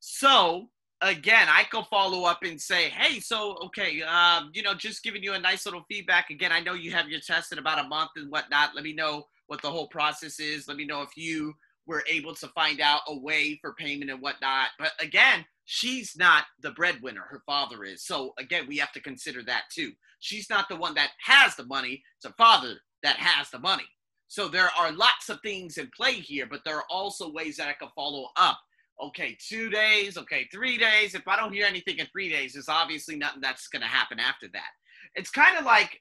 So 0.00 0.68
again, 1.02 1.48
I 1.50 1.64
can 1.64 1.84
follow 1.90 2.24
up 2.24 2.42
and 2.44 2.60
say, 2.60 2.88
hey, 2.88 3.20
so 3.20 3.56
okay, 3.64 4.02
um, 4.02 4.50
you 4.54 4.62
know, 4.62 4.74
just 4.74 5.02
giving 5.02 5.22
you 5.22 5.34
a 5.34 5.38
nice 5.38 5.66
little 5.66 5.84
feedback. 5.88 6.30
Again, 6.30 6.52
I 6.52 6.60
know 6.60 6.74
you 6.74 6.92
have 6.92 7.08
your 7.08 7.20
test 7.20 7.52
in 7.52 7.58
about 7.58 7.84
a 7.84 7.88
month 7.88 8.10
and 8.16 8.30
whatnot. 8.30 8.74
Let 8.74 8.84
me 8.84 8.92
know 8.92 9.24
what 9.48 9.60
the 9.60 9.70
whole 9.70 9.88
process 9.88 10.40
is. 10.40 10.68
Let 10.68 10.76
me 10.76 10.86
know 10.86 11.02
if 11.02 11.16
you 11.16 11.54
were 11.86 12.04
able 12.08 12.34
to 12.36 12.48
find 12.48 12.80
out 12.80 13.00
a 13.08 13.18
way 13.18 13.58
for 13.60 13.74
payment 13.74 14.10
and 14.10 14.22
whatnot. 14.22 14.68
But 14.78 14.92
again, 15.00 15.44
she's 15.64 16.16
not 16.16 16.44
the 16.60 16.70
breadwinner. 16.70 17.24
Her 17.28 17.42
father 17.44 17.84
is. 17.84 18.04
So 18.04 18.32
again, 18.38 18.66
we 18.68 18.78
have 18.78 18.92
to 18.92 19.00
consider 19.00 19.42
that 19.44 19.64
too. 19.74 19.92
She's 20.20 20.48
not 20.48 20.68
the 20.68 20.76
one 20.76 20.94
that 20.94 21.10
has 21.24 21.56
the 21.56 21.66
money. 21.66 22.02
It's 22.16 22.26
her 22.26 22.34
father 22.38 22.76
that 23.02 23.16
has 23.16 23.50
the 23.50 23.58
money. 23.58 23.84
So 24.28 24.48
there 24.48 24.70
are 24.78 24.92
lots 24.92 25.28
of 25.28 25.40
things 25.42 25.76
in 25.76 25.90
play 25.94 26.12
here, 26.12 26.46
but 26.48 26.60
there 26.64 26.76
are 26.76 26.86
also 26.88 27.30
ways 27.30 27.56
that 27.56 27.68
I 27.68 27.74
can 27.74 27.90
follow 27.94 28.28
up 28.36 28.58
okay, 29.02 29.36
two 29.40 29.68
days, 29.68 30.16
okay, 30.16 30.48
three 30.52 30.78
days. 30.78 31.14
If 31.14 31.26
I 31.26 31.36
don't 31.36 31.52
hear 31.52 31.66
anything 31.66 31.98
in 31.98 32.06
three 32.06 32.30
days, 32.30 32.52
there's 32.52 32.68
obviously 32.68 33.16
nothing 33.16 33.40
that's 33.40 33.68
going 33.68 33.82
to 33.82 33.88
happen 33.88 34.18
after 34.18 34.48
that. 34.52 34.70
It's 35.14 35.30
kind 35.30 35.58
of 35.58 35.64
like 35.64 36.00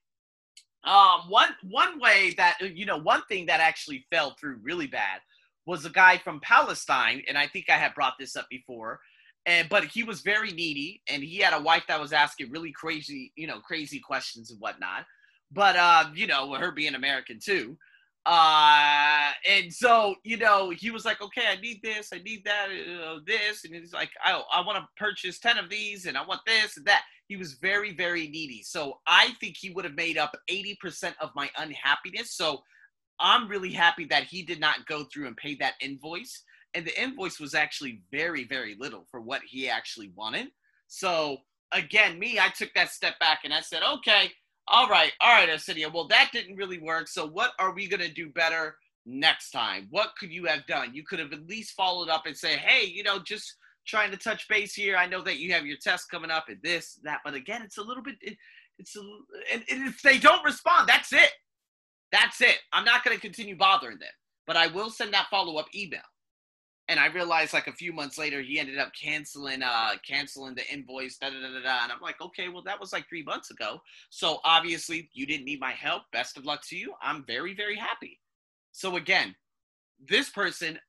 um, 0.84 1.22
one 1.28 1.50
one 1.64 2.00
way 2.00 2.34
that 2.38 2.58
you 2.62 2.86
know 2.86 2.98
one 2.98 3.22
thing 3.28 3.46
that 3.48 3.60
actually 3.60 4.06
fell 4.12 4.36
through 4.40 4.60
really 4.62 4.88
bad 4.88 5.20
was 5.66 5.86
a 5.86 5.90
guy 5.90 6.18
from 6.18 6.40
Palestine, 6.42 7.24
and 7.28 7.38
I 7.38 7.48
think 7.48 7.70
I 7.70 7.78
had 7.78 7.94
brought 7.94 8.16
this 8.20 8.36
up 8.36 8.48
before. 8.50 9.00
And 9.46 9.68
but 9.70 9.86
he 9.86 10.04
was 10.04 10.22
very 10.22 10.52
needy, 10.52 11.02
and 11.08 11.24
he 11.24 11.40
had 11.40 11.54
a 11.54 11.62
wife 11.62 11.84
that 11.88 12.00
was 12.00 12.14
asking 12.14 12.52
really 12.52 12.72
crazy, 12.72 13.32
you 13.36 13.48
know, 13.48 13.60
crazy 13.60 14.00
questions 14.00 14.52
and 14.52 14.60
whatnot. 14.60 15.06
But 15.52 15.76
uh, 15.76 16.06
you 16.14 16.28
know, 16.28 16.54
her 16.54 16.72
being 16.72 16.96
American 16.96 17.40
too. 17.44 17.78
Uh, 18.26 19.32
and 19.50 19.74
so, 19.74 20.16
you 20.24 20.38
know, 20.38 20.70
he 20.70 20.92
was 20.92 21.06
like, 21.06 21.22
okay, 21.22 21.44
I 21.52 21.60
need 21.60 21.80
this, 21.84 22.10
I 22.14 22.20
need 22.20 22.44
that, 22.46 22.68
uh, 22.70 23.20
this. 23.26 23.66
And 23.66 23.74
he's 23.74 23.94
like, 23.94 24.12
I, 24.24 24.42
I 24.54 24.66
want 24.66 24.78
to 24.78 24.88
purchase 24.96 25.40
10 25.40 25.58
of 25.58 25.70
these 25.70 26.06
and 26.06 26.18
I 26.18 26.24
want 26.26 26.42
this 26.46 26.78
and 26.78 26.86
that. 26.86 27.04
He 27.28 27.38
was 27.38 27.54
very, 27.54 27.94
very 27.94 28.28
needy. 28.28 28.62
So 28.62 29.00
I 29.08 29.34
think 29.40 29.56
he 29.58 29.72
would 29.72 29.86
have 29.86 29.96
made 29.96 30.18
up 30.18 30.36
80% 30.50 31.14
of 31.22 31.32
my 31.34 31.50
unhappiness. 31.58 32.36
So 32.36 32.62
I'm 33.20 33.48
really 33.48 33.72
happy 33.72 34.06
that 34.06 34.26
he 34.26 34.44
did 34.44 34.60
not 34.60 34.86
go 34.86 35.06
through 35.06 35.28
and 35.28 35.38
pay 35.38 35.56
that 35.56 35.76
invoice. 35.80 36.44
And 36.74 36.86
the 36.86 37.02
invoice 37.02 37.40
was 37.40 37.54
actually 37.54 38.02
very, 38.12 38.44
very 38.44 38.76
little 38.80 39.08
for 39.10 39.22
what 39.22 39.42
he 39.48 39.70
actually 39.70 40.12
wanted. 40.16 40.48
So 40.88 41.38
again, 41.72 42.20
me, 42.20 42.38
I 42.40 42.50
took 42.50 42.74
that 42.76 42.90
step 42.90 43.18
back 43.20 43.40
and 43.46 43.54
I 43.54 43.62
said, 43.62 43.82
okay, 43.82 44.32
all 44.72 44.88
right, 44.88 45.12
all 45.20 45.36
right, 45.36 45.50
Arsenio. 45.50 45.92
Well, 45.94 46.08
that 46.08 46.30
didn't 46.32 46.56
really 46.56 46.80
work. 46.80 47.08
So, 47.10 47.28
what 47.28 47.52
are 47.60 47.74
we 47.74 47.88
going 47.88 48.02
to 48.02 48.12
do 48.12 48.30
better 48.30 48.78
next 49.06 49.52
time? 49.52 49.88
What 49.90 50.12
could 50.18 50.32
you 50.32 50.46
have 50.46 50.66
done? 50.66 50.96
You 50.96 51.04
could 51.04 51.20
have 51.20 51.34
at 51.34 51.46
least 51.48 51.74
followed 51.74 52.10
up 52.10 52.26
and 52.26 52.38
say, 52.38 52.56
hey, 52.56 52.88
you 52.88 53.04
know, 53.04 53.20
just 53.20 53.56
trying 53.86 54.12
to 54.12 54.18
touch 54.18 54.48
base 54.48 54.74
here. 54.74 54.96
I 54.96 55.08
know 55.08 55.22
that 55.24 55.40
you 55.40 55.52
have 55.54 55.66
your 55.66 55.78
test 55.78 56.10
coming 56.10 56.32
up 56.32 56.46
and 56.48 56.58
this, 56.64 57.00
that. 57.04 57.20
But 57.26 57.34
again, 57.34 57.62
it's 57.64 57.80
a 57.80 57.84
little 57.84 58.04
bit, 58.04 58.16
it, 58.22 58.38
it's 58.80 58.96
a, 58.96 59.02
and, 59.52 59.64
and 59.70 59.88
if 59.88 60.02
they 60.02 60.18
don't 60.18 60.46
respond, 60.46 60.88
that's 60.88 61.12
it. 61.12 61.32
That's 62.12 62.40
it. 62.42 62.58
I'm 62.72 62.86
not 62.86 63.04
going 63.04 63.16
to 63.16 63.22
continue 63.22 63.58
bothering 63.58 64.00
them, 64.00 64.10
but 64.48 64.56
I 64.56 64.68
will 64.68 64.90
send 64.90 65.14
that 65.14 65.28
follow 65.30 65.58
up 65.58 65.68
email 65.76 66.02
and 66.91 66.99
I 66.99 67.08
realized 67.08 67.54
like 67.54 67.65
a 67.65 67.73
few 67.73 67.91
months 67.91 68.19
later 68.19 68.41
he 68.41 68.60
ended 68.60 68.77
up 68.77 68.91
canceling 68.93 69.63
uh 69.63 69.93
canceling 70.08 70.54
the 70.54 70.71
invoice 70.71 71.17
da, 71.17 71.30
da, 71.30 71.39
da, 71.39 71.63
da, 71.63 71.84
and 71.84 71.91
I'm 71.91 72.01
like 72.01 72.21
okay 72.21 72.49
well 72.49 72.63
that 72.63 72.80
was 72.80 72.93
like 72.93 73.10
3 73.10 73.23
months 73.23 73.49
ago 73.49 73.82
so 74.10 74.39
obviously 74.43 75.10
you 75.13 75.25
didn't 75.25 75.45
need 75.45 75.60
my 75.60 75.71
help 75.71 76.04
best 76.13 76.38
of 76.38 76.45
luck 76.45 76.62
to 76.67 76.77
you 76.77 76.93
I'm 77.01 77.25
very 77.25 77.56
very 77.56 77.77
happy 77.77 78.19
so 78.71 78.97
again 78.97 79.36
this 80.08 80.30
person 80.30 80.80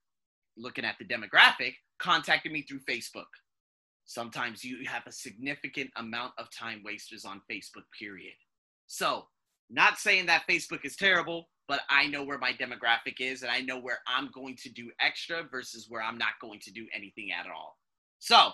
looking 0.57 0.85
at 0.85 0.97
the 0.99 1.05
demographic, 1.05 1.75
contacted 1.99 2.53
me 2.53 2.63
through 2.63 2.81
Facebook. 2.81 3.31
Sometimes 4.05 4.65
you 4.65 4.87
have 4.87 5.07
a 5.07 5.13
significant 5.13 5.91
amount 5.97 6.33
of 6.39 6.49
time 6.51 6.83
wasters 6.85 7.25
on 7.25 7.41
Facebook, 7.51 7.85
period. 7.99 8.35
So, 8.87 9.27
not 9.71 9.99
saying 9.99 10.27
that 10.27 10.45
Facebook 10.49 10.85
is 10.85 10.97
terrible, 10.97 11.49
but 11.69 11.81
I 11.89 12.07
know 12.07 12.25
where 12.25 12.39
my 12.39 12.53
demographic 12.53 13.21
is 13.21 13.43
and 13.43 13.51
I 13.51 13.61
know 13.61 13.79
where 13.79 14.01
I'm 14.07 14.31
going 14.33 14.57
to 14.63 14.69
do 14.69 14.91
extra 15.01 15.43
versus 15.45 15.87
where 15.89 16.03
I'm 16.03 16.19
not 16.19 16.33
going 16.41 16.61
to 16.61 16.73
do 16.73 16.87
anything 16.95 17.31
at 17.33 17.47
all. 17.47 17.79
So, 18.19 18.51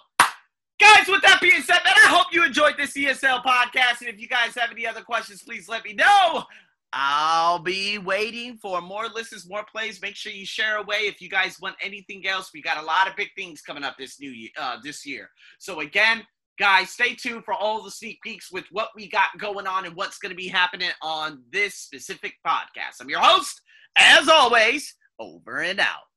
guys, 0.78 1.08
with 1.08 1.22
that 1.22 1.40
being 1.40 1.62
said, 1.62 1.78
man, 1.84 1.94
I 2.04 2.08
hope 2.08 2.26
you 2.32 2.44
enjoyed 2.44 2.76
this 2.76 2.96
ESL 2.96 3.42
podcast. 3.42 4.00
And 4.00 4.08
if 4.08 4.20
you 4.20 4.28
guys 4.28 4.54
have 4.54 4.70
any 4.70 4.86
other 4.86 5.02
questions, 5.02 5.42
please 5.42 5.68
let 5.68 5.84
me 5.84 5.94
know. 5.94 6.44
I'll 6.92 7.58
be 7.58 7.98
waiting 7.98 8.56
for 8.56 8.80
more 8.80 9.08
listens, 9.08 9.48
more 9.48 9.64
plays. 9.70 10.00
Make 10.00 10.16
sure 10.16 10.32
you 10.32 10.46
share 10.46 10.78
away 10.78 11.00
if 11.00 11.20
you 11.20 11.28
guys 11.28 11.60
want 11.60 11.76
anything 11.82 12.26
else. 12.26 12.50
We 12.54 12.62
got 12.62 12.82
a 12.82 12.86
lot 12.86 13.08
of 13.08 13.16
big 13.16 13.28
things 13.36 13.60
coming 13.60 13.84
up 13.84 13.96
this 13.98 14.18
new 14.18 14.30
year, 14.30 14.50
uh, 14.58 14.78
this 14.82 15.04
year. 15.04 15.28
So 15.58 15.80
again, 15.80 16.22
guys, 16.58 16.90
stay 16.90 17.14
tuned 17.14 17.44
for 17.44 17.54
all 17.54 17.82
the 17.82 17.90
sneak 17.90 18.20
peeks 18.22 18.50
with 18.50 18.64
what 18.70 18.88
we 18.96 19.08
got 19.08 19.28
going 19.38 19.66
on 19.66 19.86
and 19.86 19.94
what's 19.94 20.18
going 20.18 20.30
to 20.30 20.36
be 20.36 20.48
happening 20.48 20.90
on 21.02 21.42
this 21.52 21.74
specific 21.74 22.34
podcast. 22.46 23.00
I'm 23.00 23.08
your 23.08 23.20
host, 23.20 23.60
as 23.96 24.28
always. 24.28 24.94
Over 25.20 25.58
and 25.60 25.80
out. 25.80 26.08